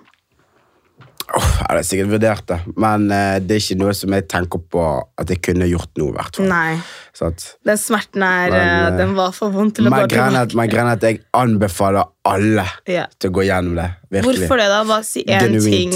[1.32, 4.62] Åh, jeg hadde sikkert vurdert det, men uh, det er ikke noe som jeg tenker
[4.74, 4.86] på
[5.22, 6.12] at jeg kunne gjort noe.
[6.17, 6.50] hvert fall.
[6.52, 6.80] Nei,
[7.28, 10.56] at, den smerten er, Men, eh, den var for vond til å gå tilbake.
[10.58, 13.08] men at jeg anbefaler alle yeah.
[13.20, 13.88] til å gå gjennom det.
[14.10, 14.41] Virkelig.
[14.41, 14.82] Hvorfor det da?
[14.89, 15.96] Bare si en ting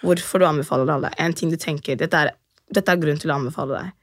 [0.00, 1.12] hvorfor du anbefaler alle.
[1.20, 2.34] En ting du tenker, dette er,
[2.72, 3.96] dette er grunnen til å anbefale deg.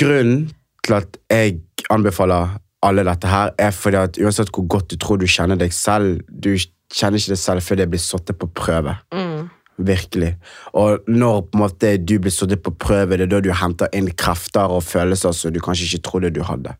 [0.00, 0.50] Grunnen
[0.86, 1.60] til at jeg
[1.92, 5.74] anbefaler alle dette her, er fordi at uansett hvor godt du tror du kjenner deg
[5.76, 6.54] selv, du
[6.90, 8.96] kjenner ikke det selv før det blir satt på prøve.
[9.14, 9.50] Mm.
[9.80, 10.34] Virkelig.
[10.76, 14.70] Og når måte du blir satt på prøve, det er da du henter inn krefter
[14.70, 16.76] og følelser som du kanskje ikke trodde du hadde.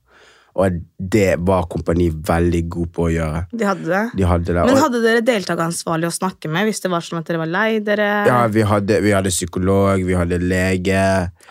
[0.58, 3.42] Og det var kompani veldig god på å gjøre.
[3.54, 4.02] De hadde det.
[4.18, 4.64] De hadde det.
[4.66, 7.68] Men hadde dere deltakeransvarlig å snakke med hvis det var sånn at dere var lei
[7.86, 8.08] dere?
[8.26, 11.04] Ja, vi hadde, vi hadde psykolog, vi hadde lege,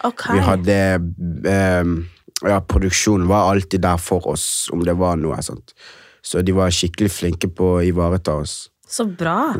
[0.07, 0.35] okay.
[0.35, 1.95] vi hadde um,
[2.43, 5.73] Ja, produksjonen var alltid der for oss om det var noe sånt.
[6.23, 8.67] Så de var skikkelig flinke på å ivareta oss.
[8.89, 9.53] Så bra.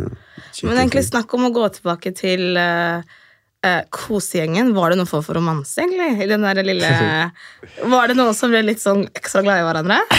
[0.50, 3.02] Skikkelig Men egentlig snakk om å gå tilbake til uh,
[3.94, 4.74] kosegjengen.
[4.74, 6.24] Var det noen form for romanse, egentlig?
[6.26, 6.90] I den der lille
[7.94, 10.00] Var det noen som ble litt sånn ekstra glad i hverandre?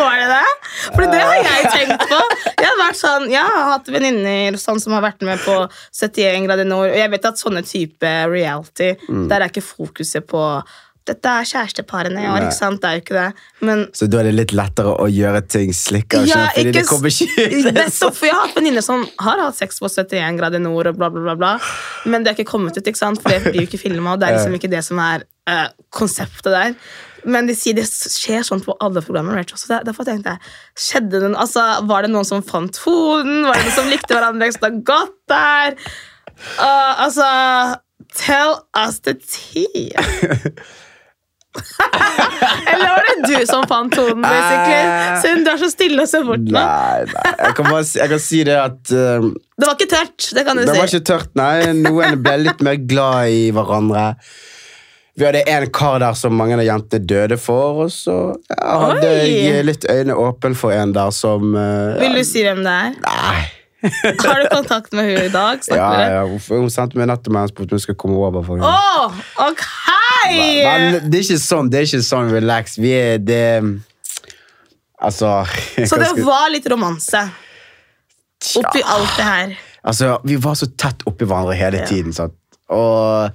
[0.00, 0.46] Var det det?
[0.94, 2.18] For det har jeg tenkt på.
[2.48, 5.56] Jeg har vært sånn, jeg har hatt venninner sånn som har vært med på
[5.92, 9.26] 71 grader nord, og jeg vet at sånne type reality, Mm.
[9.28, 10.40] der er ikke fokuset på
[11.10, 12.80] dette er kjæresteparene, i år, ikke sant?
[12.82, 13.26] Det er jo ikke det.
[13.66, 16.86] Men Så da er det litt lettere å gjøre ting slikkere, Ja, fordi ikke det
[16.88, 17.68] kommer ikke ut.
[17.80, 20.98] Nettopp, for jeg har hatt venninner som har hatt sex på 71 grader nord, og
[21.02, 21.52] bla, bla, bla, bla.
[22.06, 23.20] men det har ikke kommet ut, ikke sant?
[23.22, 24.16] for det blir jo ikke filma.
[24.16, 26.74] Det er liksom ikke det som er uh, konseptet der.
[27.28, 29.36] Men de sier det skjer sånn på alle programmer.
[29.36, 33.42] Rachel, Så der- derfor tenkte jeg, skjedde den, altså, Var det noen som fant hoden?
[33.44, 35.76] Var det noen som likte hverandre ekstra godt der?
[36.56, 37.26] Uh, altså
[38.16, 39.92] Tell us the tea.
[42.70, 45.16] Eller var det du som fant tonen, basically?
[45.22, 46.54] Siden du er så stille og ser bort nå.
[46.54, 47.32] Nei, nei.
[47.40, 49.26] Jeg kan, bare jeg kan si det at uh,
[49.58, 50.78] Det var ikke tørt, det kan du Det si.
[50.78, 51.52] var ikke tørt, nei.
[51.82, 54.06] Noen ble litt mer glad i hverandre.
[55.18, 58.14] Vi hadde en kar der som mange av jentene døde for, og så
[58.54, 62.62] ja, hadde jeg litt øyne åpne for en der som uh, Vil du si hvem
[62.64, 62.94] det er?
[63.04, 63.40] Nei.
[64.20, 65.62] Har du kontakt med henne i dag?
[65.72, 67.32] Ja, ja, Hun sendte meg nettopp
[67.64, 68.44] om hun skulle komme over.
[68.44, 68.68] for henne.
[68.68, 69.64] Oh, ok!
[70.28, 72.76] Men det er ikke sånn, det er ikke sånn relax.
[72.80, 73.44] Vi er det
[75.00, 75.46] Altså
[75.88, 77.22] Så det var litt romanse
[78.60, 79.54] oppi alt det her.
[79.80, 82.12] Altså, Vi var så tett oppi hverandre hele tiden.
[82.12, 82.36] Sant?
[82.72, 83.30] Og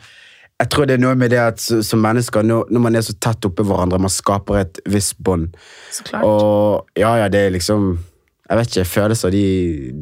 [0.61, 3.15] jeg tror det er noe med det at som mennesker, når, når man er så
[3.21, 5.49] tett oppi hverandre, man skaper et visst bånd.
[5.91, 6.23] Så klart.
[6.23, 7.97] Og ja, ja, det er liksom
[8.45, 9.43] Jeg vet ikke, følelser, de,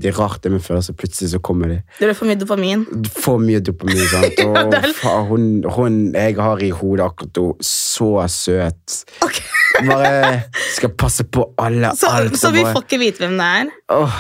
[0.02, 0.94] de er rart det med følelser.
[1.00, 1.78] Plutselig så kommer de.
[2.00, 2.82] Det er for mye dopamin.
[3.24, 4.42] For mye dopamin, sant.
[4.50, 5.46] Og Ja, faen, hun,
[5.78, 8.98] hun jeg har i hodet akkurat nå, så søt.
[9.24, 9.48] Okay.
[9.88, 10.42] Bare
[10.76, 11.94] skal passe på alle.
[12.00, 12.36] Så, alt.
[12.38, 13.72] så og vi bare- får ikke vite hvem det er?
[13.96, 14.20] Åh,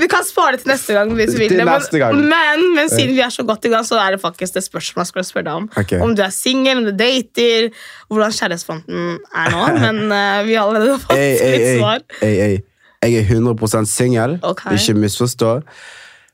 [0.00, 1.12] Vi kan spare det til neste gang.
[1.18, 3.98] hvis vi vil det, men, men, men siden vi er så godt i gang, så
[4.00, 5.68] er det faktisk det spørsmålet jeg skulle spørre deg om.
[5.82, 6.00] Okay.
[6.04, 7.70] Om du er singel, om du dater,
[8.08, 9.06] hvordan kjærlighetsfronten
[9.44, 9.62] er nå.
[9.84, 12.04] Men uh, vi har allerede fått Ei, ei, litt ei, svar.
[12.26, 12.52] ei.
[13.00, 14.76] Jeg er 100% singel, Okay.
[14.76, 15.54] ikke misforstå.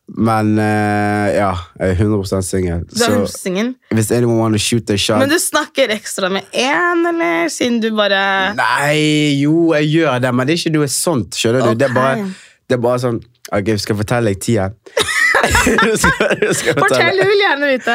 [0.07, 1.49] Men uh, ja,
[1.81, 3.72] jeg er 100% singel.
[3.90, 7.49] Hvis anyone wanna shoot a shot Men du snakker ekstra med én, eller?
[7.51, 8.20] Siden du bare
[8.55, 11.35] Nei, jo, jeg gjør det, men det er ikke noe sånt.
[11.38, 11.81] Skjønner du?
[11.81, 12.29] Det, er bare.
[12.66, 13.20] Det er bare sånn
[13.55, 14.70] Ok, skal jeg fortelle deg tida?
[15.66, 17.26] Du du Fortell, fortelle.
[17.29, 17.94] vil gjerne vite.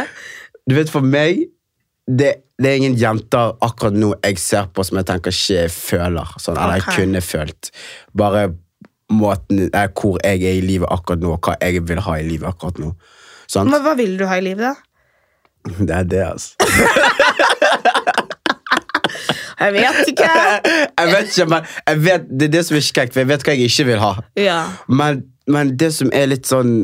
[0.69, 1.41] Du vet, for meg
[2.07, 2.29] det,
[2.62, 6.31] det er ingen jenter akkurat nå jeg ser på som jeg tenker ikke føler.
[6.41, 7.71] Sånn, Eller jeg kunne følt.
[8.17, 8.45] Bare
[9.12, 12.25] måten er, hvor jeg er i livet akkurat nå, og hva jeg vil ha i
[12.27, 12.93] livet akkurat nå.
[13.51, 13.67] Sånn.
[13.71, 14.75] Men hva vil du ha i livet, da?
[15.88, 16.55] Det er det, altså.
[19.62, 20.32] Jeg vet ikke.
[21.02, 23.54] Jeg vet ikke, men vet, det er det som er skrekk, for jeg vet hva
[23.56, 24.12] jeg ikke vil ha.
[24.39, 24.58] Ja.
[24.89, 26.84] Men, men det som er litt sånn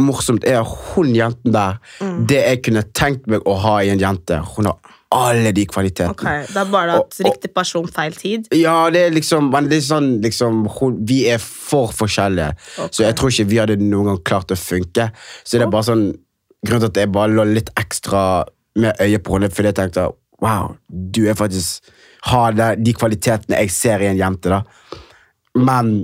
[0.00, 1.78] morsomt, er hun jenten der.
[2.02, 2.24] Mm.
[2.30, 4.40] Det jeg kunne tenkt meg å ha i en jente.
[4.56, 6.10] Hun har alle de kvalitetene.
[6.10, 8.48] Okay, Det er bare at riktig person, feil tid.
[8.56, 10.64] Ja, det er liksom, det er sånn liksom,
[11.06, 12.90] Vi er for forskjellige, okay.
[12.90, 15.10] så jeg tror ikke vi hadde noen gang klart å funke.
[15.44, 16.06] Så det er bare sånn
[16.64, 18.20] Grunnen til at jeg bare lå litt ekstra
[18.80, 20.06] med øye på henne, fordi jeg tenkte
[20.40, 21.84] wow, du er faktisk
[22.30, 24.62] har det, de kvalitetene jeg ser i en jente, da.
[25.60, 25.94] Men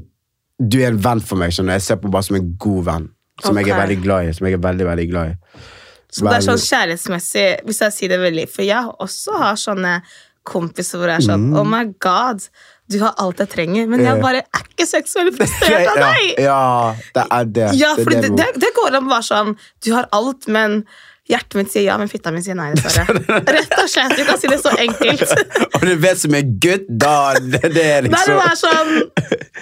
[0.61, 1.79] du er en venn for meg, skjønner.
[1.79, 3.07] Jeg ser på bare som en god venn.
[3.41, 4.33] Som jeg er veldig glad i.
[4.37, 5.61] Som jeg er veldig, veldig glad i.
[6.11, 9.93] Så det er sånn kjærlighetsmessig, hvis jeg sier det veldig For jeg også har sånne
[10.49, 12.43] kompiser hvor jeg er sånn Oh my god,
[12.91, 16.41] du har alt jeg trenger, men jeg bare er ikke seksuelt frustrert av deg!
[16.43, 16.65] ja,
[17.15, 17.69] det er det.
[17.79, 19.55] Ja, for det, det, det, det går an å være sånn
[19.85, 20.81] Du har alt, men
[21.31, 23.23] hjertet mitt sier ja, men fitta mi sier nei, dessverre.
[23.57, 24.17] Rett og slett.
[24.19, 25.35] Du kan si det så enkelt.
[25.79, 28.95] Og du vet som en gutt, da Det, er Da er det liksom sånn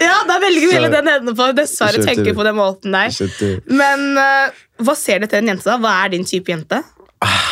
[0.01, 3.13] Ja, da velger vi hele den enden på Dessverre tenker på den måten der.
[3.69, 5.77] Men uh, hva ser du til en jente, da?
[5.81, 6.81] Hva er din type jente?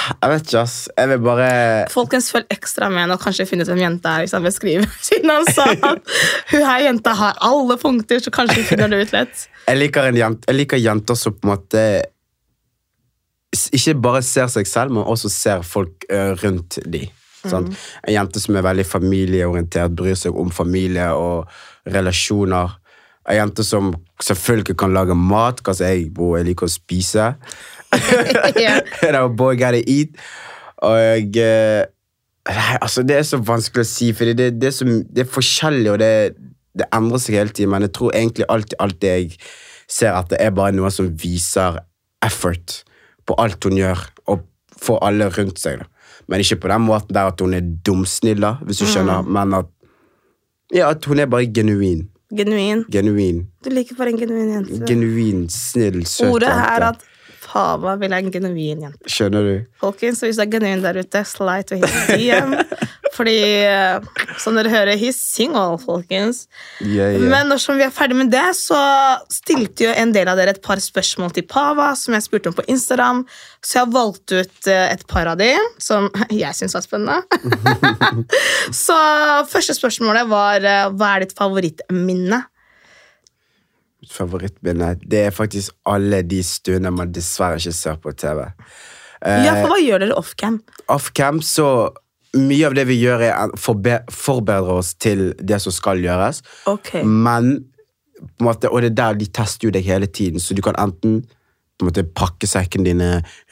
[0.08, 0.75] Jeg vet ikke, ass.
[0.95, 1.47] Jeg vil bare
[1.91, 4.30] Folkens, følg ekstra med og kanskje finne ut hvem jenta er.
[4.32, 6.13] Han beskriver Siden han sa at
[6.53, 9.47] hun her jenta har alle punkter, så kanskje finner det ut lett.
[9.67, 11.84] Jeg liker, en jente, jeg liker jenter som på en måte
[13.76, 17.06] ikke bare ser seg selv, men også ser folk eh, rundt de.
[17.48, 17.74] Sant?
[18.04, 21.48] En jente som er veldig familieorientert, bryr seg om familie og
[21.88, 22.76] relasjoner.
[23.28, 23.93] En jente som
[24.24, 27.30] selvfølgelig kan lage mat, hva jeg, bro, jeg liker å spise.
[28.60, 29.28] yeah.
[29.39, 30.17] Boy gotta eat.
[30.88, 31.86] Og eh,
[32.50, 35.32] nei, altså, det er så vanskelig å si, for det, det, er så, det er
[35.32, 36.12] forskjellig, og det,
[36.78, 37.74] det endrer seg hele tiden.
[37.76, 39.39] Men jeg tror egentlig alltid alt det jeg
[39.88, 41.82] ser etter, er bare noe som viser
[42.26, 42.82] effort
[43.28, 44.46] på alt hun gjør, og
[44.82, 45.82] får alle rundt seg.
[45.82, 45.90] da.
[46.28, 49.56] Men ikke på den måten der at hun er dumsnill, da, hvis du skjønner, men
[49.62, 49.70] at,
[50.76, 52.08] ja, at hun er bare genuin.
[52.36, 52.84] Genuin.
[52.92, 53.46] Genuin.
[53.63, 54.82] Du liker bare en genuin jente.
[54.88, 57.06] Genuin, snill, søt Ordet er at
[57.56, 59.10] meg vil ha en genuin jente.
[59.10, 59.54] Skjønner du?
[59.80, 62.58] Folkens, hvis du er genuin der ute, slide to his DM.
[63.17, 66.45] Fordi, eh, som dere hører, he's single, folkens.
[66.80, 67.25] Yeah, yeah.
[67.32, 68.77] Men når vi er ferdig med det, så
[69.34, 72.58] stilte jo en del av dere et par spørsmål til Pava, som jeg spurte om
[72.58, 73.23] på Instagram.
[73.65, 75.49] Så jeg har valgt ut eh, et par av de,
[75.82, 76.12] som
[76.43, 77.23] jeg syns var spennende.
[78.86, 78.99] så
[79.49, 82.43] første spørsmålet var eh, hva er ditt favorittminne?
[83.97, 88.45] Mitt favorittminne det er faktisk alle de stundene man dessverre ikke ser på TV.
[89.25, 90.60] Ja, for hva gjør dere offcam?
[90.93, 91.65] Offcam så
[92.36, 96.44] mye av det vi gjør, er å forbe forberede oss til det som skal gjøres.
[96.70, 96.98] Ok.
[97.06, 97.66] Men
[98.42, 101.22] måte, Og det er der de tester jo deg hele tiden, så du kan enten
[101.84, 103.10] måte pakke sekkene dine,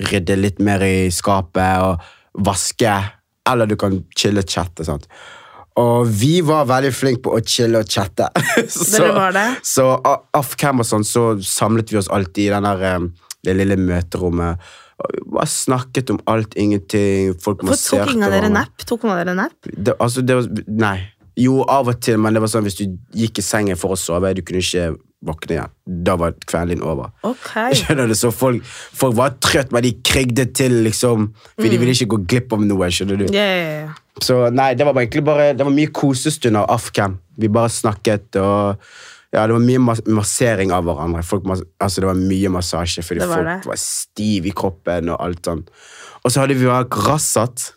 [0.09, 2.93] rydde litt mer i skapet og vaske,
[3.45, 4.85] eller du kan chille og chatte.
[4.85, 5.05] sant?
[5.77, 8.29] Og vi var veldig flinke på å chille og chatte.
[8.71, 9.45] så, var det?
[9.67, 9.85] Så
[10.37, 14.73] off-cam og sånn, så samlet vi oss alltid i den der, eh, det lille møterommet.
[14.95, 17.33] Bare snakket om alt, ingenting.
[17.43, 18.85] Folk masserte tok ingen av dere napp?
[18.87, 19.57] Tok av dere napp?
[19.67, 20.97] Det, altså, det var, nei.
[21.35, 22.85] Jo, av og til, men det var sånn hvis du
[23.17, 24.93] gikk i sengen for å sove, du kunne ikke
[25.25, 25.73] våkne igjen.
[26.07, 27.11] Da var kvelden din over.
[27.27, 27.75] Okay.
[27.79, 28.15] Skjønner du?
[28.15, 28.63] Så folk,
[28.95, 31.31] folk var trøtt, men de krigde til, liksom.
[31.57, 32.89] For de ville ikke gå glipp av noe.
[32.93, 33.27] skjønner du?
[33.33, 34.01] Yeah, yeah, yeah.
[34.23, 37.17] Så nei, det var egentlig bare Det var mye kosestunder off-cam.
[37.35, 38.79] Vi bare snakket, og
[39.35, 41.23] ja, det var mye mas massering av hverandre.
[41.27, 43.71] Folk, mas altså, det var mye massasje, fordi var folk det.
[43.71, 45.65] var stive i kroppen og alt sånn.
[46.23, 47.71] Og så hadde vi vært Rassat.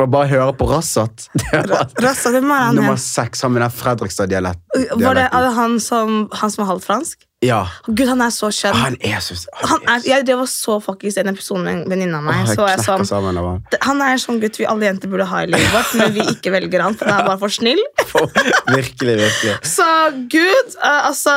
[0.00, 1.26] Og bare høre på Rassat.
[1.52, 4.86] Det var Rassa, hvem han nummer seks, han med den Fredrikstad-dialekten.
[5.02, 5.26] Var det,
[5.58, 7.26] han som, han som var halvt fransk?
[7.42, 7.64] Ja.
[7.88, 8.76] Gud, han er så skjønn.
[8.78, 9.34] Han er så
[9.66, 12.46] Han er, jeg drev og så faktisk en episode med en venninne av meg.
[12.52, 13.58] Så jeg sånn, sammen han.
[13.82, 16.26] han er en sånn gutt vi alle jenter burde ha i livet vårt, men vi
[16.36, 17.82] ikke velger han, for han er bare for snill.
[18.78, 19.56] virkelig, virkelig.
[19.66, 19.88] Så
[20.30, 21.34] Gud, eh, altså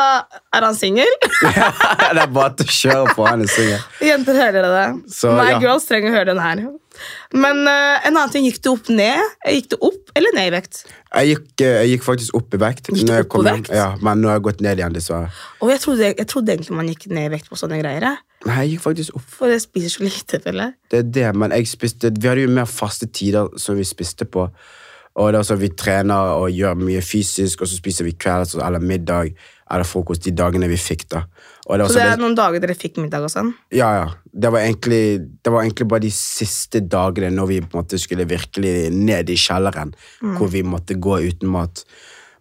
[0.56, 1.10] Er han singel?
[1.42, 3.26] det er bare til å kjøre på.
[3.28, 3.86] Han er singel.
[4.06, 4.88] Jenter, hører det?
[5.16, 5.62] Så, My ja.
[5.64, 6.66] girls trenger å høre den her.
[7.36, 9.20] Men uh, en annen ting, gikk du opp ned?
[9.50, 10.86] Gikk du opp eller ned i vekt?
[11.16, 12.90] Jeg gikk, eh, jeg gikk faktisk opp i vekt.
[12.92, 13.74] Gikk når jeg opp i vekt?
[13.74, 15.32] Ja, men nå har jeg gått ned igjen, dessverre.
[15.64, 18.18] Og jeg trodde, jeg trodde egentlig man gikk ned i vekt på sånne greier.
[18.46, 19.28] Nei, jeg gikk faktisk opp.
[19.38, 20.76] For jeg spiser så lite, føler jeg.
[20.92, 24.28] Det er det, men jeg spiste Vi hadde jo mer faste tider som vi spiste
[24.28, 24.50] på.
[25.16, 28.58] Og det er sånn Vi trener og gjør mye fysisk, og så spiser vi kvelds
[28.60, 29.32] eller middag
[29.72, 31.08] eller frokost de dagene vi fikk.
[31.10, 31.24] da.
[31.66, 33.54] Og det Så det er noen dager dere fikk middag og sånn?
[33.74, 34.08] Ja, ja.
[34.32, 37.98] Det var, egentlig, det var egentlig bare de siste dagene når vi på en måte
[38.02, 40.36] skulle virkelig ned i kjelleren, Mm.
[40.38, 41.84] hvor vi måtte gå uten mat.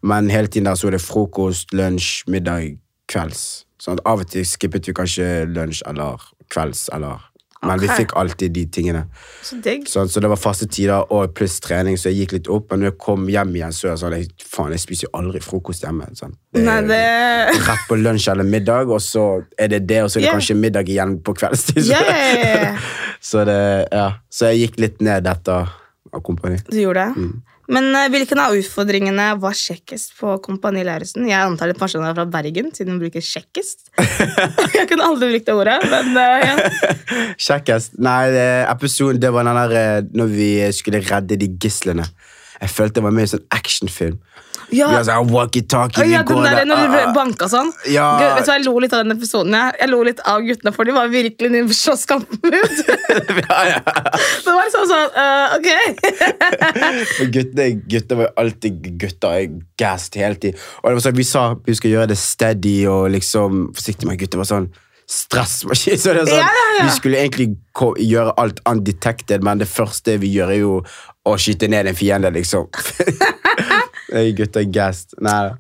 [0.03, 2.77] Men hele tiden der så var det frokost, lunsj, middag,
[3.09, 3.65] kvelds.
[3.81, 6.21] Sånn at Av og til skippet vi kanskje lunsj eller
[6.51, 7.21] kvelds, eller
[7.69, 9.05] Men vi fikk alltid de tingene.
[9.45, 9.87] Så digg.
[9.91, 12.69] Sånn, så det var faste tider og pluss trening, så jeg gikk litt opp.
[12.71, 15.43] Men når jeg kom hjem igjen, så jeg sånn jeg, Faen, jeg spiser jo aldri
[15.45, 16.09] frokost hjemme.
[16.19, 16.37] Sånn.
[16.55, 17.01] Det Nei, det
[17.65, 19.25] Rett på lunsj eller middag, og så
[19.59, 20.39] er det det, og så er det yeah.
[20.39, 21.83] kanskje middag igjen på kveldstid.
[21.87, 22.75] Så, ja.
[23.25, 24.09] Så det, ja.
[24.29, 25.71] Så jeg gikk litt ned etter
[26.15, 26.59] av kompani.
[26.69, 27.25] Du gjorde det.
[27.25, 27.54] Mm.
[27.73, 31.25] Men eh, hvilken av utfordringene var kjekkest på Kompani Lauritzen?
[31.29, 33.89] Jeg antar litt personer er fra Bergen, siden hun bruker kjekkest.
[34.77, 37.25] jeg kunne aldri brukt det ordet, men eh, ja.
[37.47, 37.97] Kjekkest.
[38.05, 38.21] Nei,
[38.69, 42.09] episoden det var den der eh, når vi skulle redde de gislene.
[42.65, 44.21] Jeg følte det var mer en sånn actionfilm.
[44.73, 47.11] Ja, Vi har sånn walkietalkie, vi ja, den går der, når du ah, ah.
[47.15, 47.71] banka sånn.
[47.93, 48.07] Ja.
[48.17, 49.57] Gud, vet du hva, Jeg lo litt av den episoden.
[49.59, 52.57] Jeg, jeg lo litt av guttene, for de var virkelig inne i slåsskampen.
[53.45, 53.83] ja, ja.
[53.85, 55.69] det var sånn sånn, uh, ok.
[57.35, 59.37] Guttene gutter var jo alltid gutter.
[59.43, 60.65] Jeg gassed hele tiden.
[60.81, 64.19] Og det var sånn, Vi sa vi skulle gjøre det steady og liksom forsiktig, men
[64.21, 64.73] guttene var sånn
[65.11, 65.99] stressmaskin.
[65.99, 66.85] Så det er sånn, Ja, ja, ja.
[66.89, 67.49] Vi skulle egentlig
[68.01, 70.75] gjøre alt undetected, men det første vi gjør, er jo
[71.27, 72.69] å skyte ned en fiende, liksom.
[74.39, 75.15] Gutter gassed.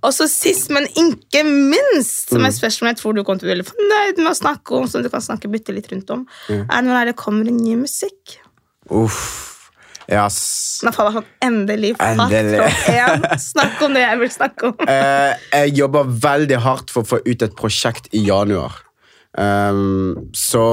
[0.05, 2.47] Og så sist, men ikke minst, som Mm.
[2.49, 4.87] et spørsmål jeg tror du kommer til å bli veldig fornøyd med å snakke om,
[4.87, 6.67] som du kan snakke bitte litt rundt om, Mm.
[6.71, 8.39] er når det kommer en ny musikk.
[8.91, 9.51] Uff.
[10.07, 10.83] Yes.
[10.85, 13.41] Nå faller sånn endelig fatt.
[13.41, 14.75] Snakk om det jeg vil snakke om.
[14.87, 18.83] Eh, jeg jobber veldig hardt for å få ut et prosjekt i januar.
[19.39, 20.65] Ehm, så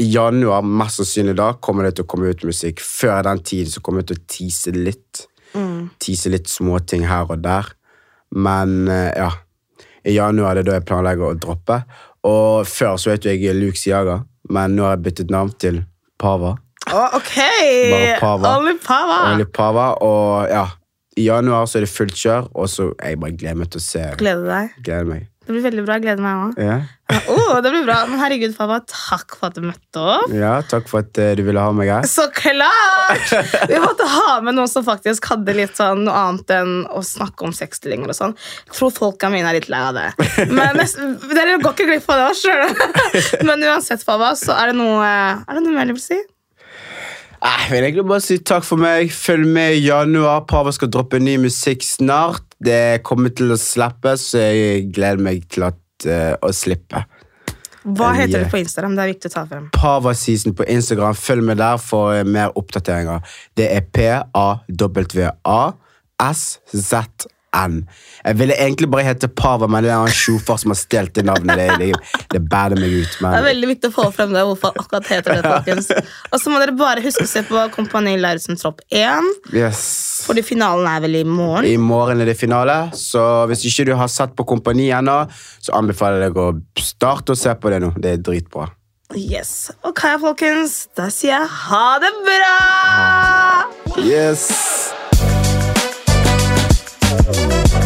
[0.00, 2.80] i januar, mest sannsynlig da, kommer det til å komme ut musikk.
[2.82, 5.26] Før den tid så kommer jeg til å tease litt.
[6.00, 7.68] Tease litt småting her og der.
[8.32, 9.30] Men eh, ja,
[10.08, 11.82] i januar er det da jeg planlegger å droppe.
[12.28, 15.82] Og før så het jeg Luke Siaga, men nå har jeg byttet navn til
[16.20, 16.54] Pava.
[16.92, 17.34] Oh, ok!
[17.92, 18.54] Bare Pava.
[18.58, 19.18] Only Pava.
[19.32, 20.64] Only Pava, og ja,
[21.18, 23.84] i januar så er det fullt kjør, og så jeg bare gleder meg til å
[23.84, 24.06] se.
[24.20, 24.80] Gleder deg.
[24.86, 25.28] Gleder meg.
[25.42, 25.98] Det blir veldig bra.
[25.98, 26.58] Jeg gleder meg òg.
[26.62, 26.76] Ja.
[27.60, 27.98] Det blir bra.
[28.08, 30.32] Men herregud, pappa, takk for at du møtte opp.
[30.34, 32.08] ja, takk for at eh, du ville ha meg her.
[32.08, 33.28] Så klart!
[33.68, 37.46] Vi måtte ha med noen som faktisk hadde litt sånn noe annet enn å snakke
[37.46, 38.36] om sexstillinger og sånn.
[38.68, 40.08] Jeg tror folka mine er litt lei av det.
[40.56, 42.30] Men dere går ikke glipp av det.
[42.40, 43.42] sjøl.
[43.48, 46.18] Men uansett, Fava, så er det noe Er det noe mer du vil si?
[47.42, 49.10] Jeg vil egentlig bare si takk for meg.
[49.10, 50.44] Følg med i januar.
[50.46, 52.44] Pava skal droppe ny musikk snart.
[52.62, 57.02] Det kommer til å slippe, så jeg gleder meg til at, uh, å slippe.
[57.84, 58.44] Hva heter Yeah.
[58.44, 58.96] det på Instagram?
[58.96, 59.70] Det er viktig å ta frem.
[59.74, 61.14] Pava Season på Instagram.
[61.14, 63.20] Følg med der for eh, mer oppdateringer.
[63.56, 63.80] Det er
[67.52, 67.86] P-A-W-A-S-Z-N.
[68.24, 71.24] Jeg ville egentlig bare hete Pava, men det er en sjofar som har stjålet det
[71.26, 71.58] navnet.
[71.58, 73.16] Det, det, det bærer meg ut.
[73.20, 75.90] Det er veldig viktig å få frem det, hvorfor han akkurat heter det, folkens.
[76.30, 79.82] Og så må dere bare huske å se på Kompani Lauritzen Tropp 1, yes.
[80.26, 81.68] fordi finalen er vel i morgen.
[81.68, 85.22] I morgen er det finale, så hvis ikke du har sett på Kompani ennå,
[85.62, 87.92] så anbefaler jeg deg å starte å se på det nå.
[87.98, 88.70] Det er dritbra.
[89.12, 89.68] Yes.
[89.84, 90.86] Ok, folkens.
[90.96, 92.56] Da sier jeg ha det bra!
[94.00, 95.01] Yes!
[97.14, 97.81] Thank you.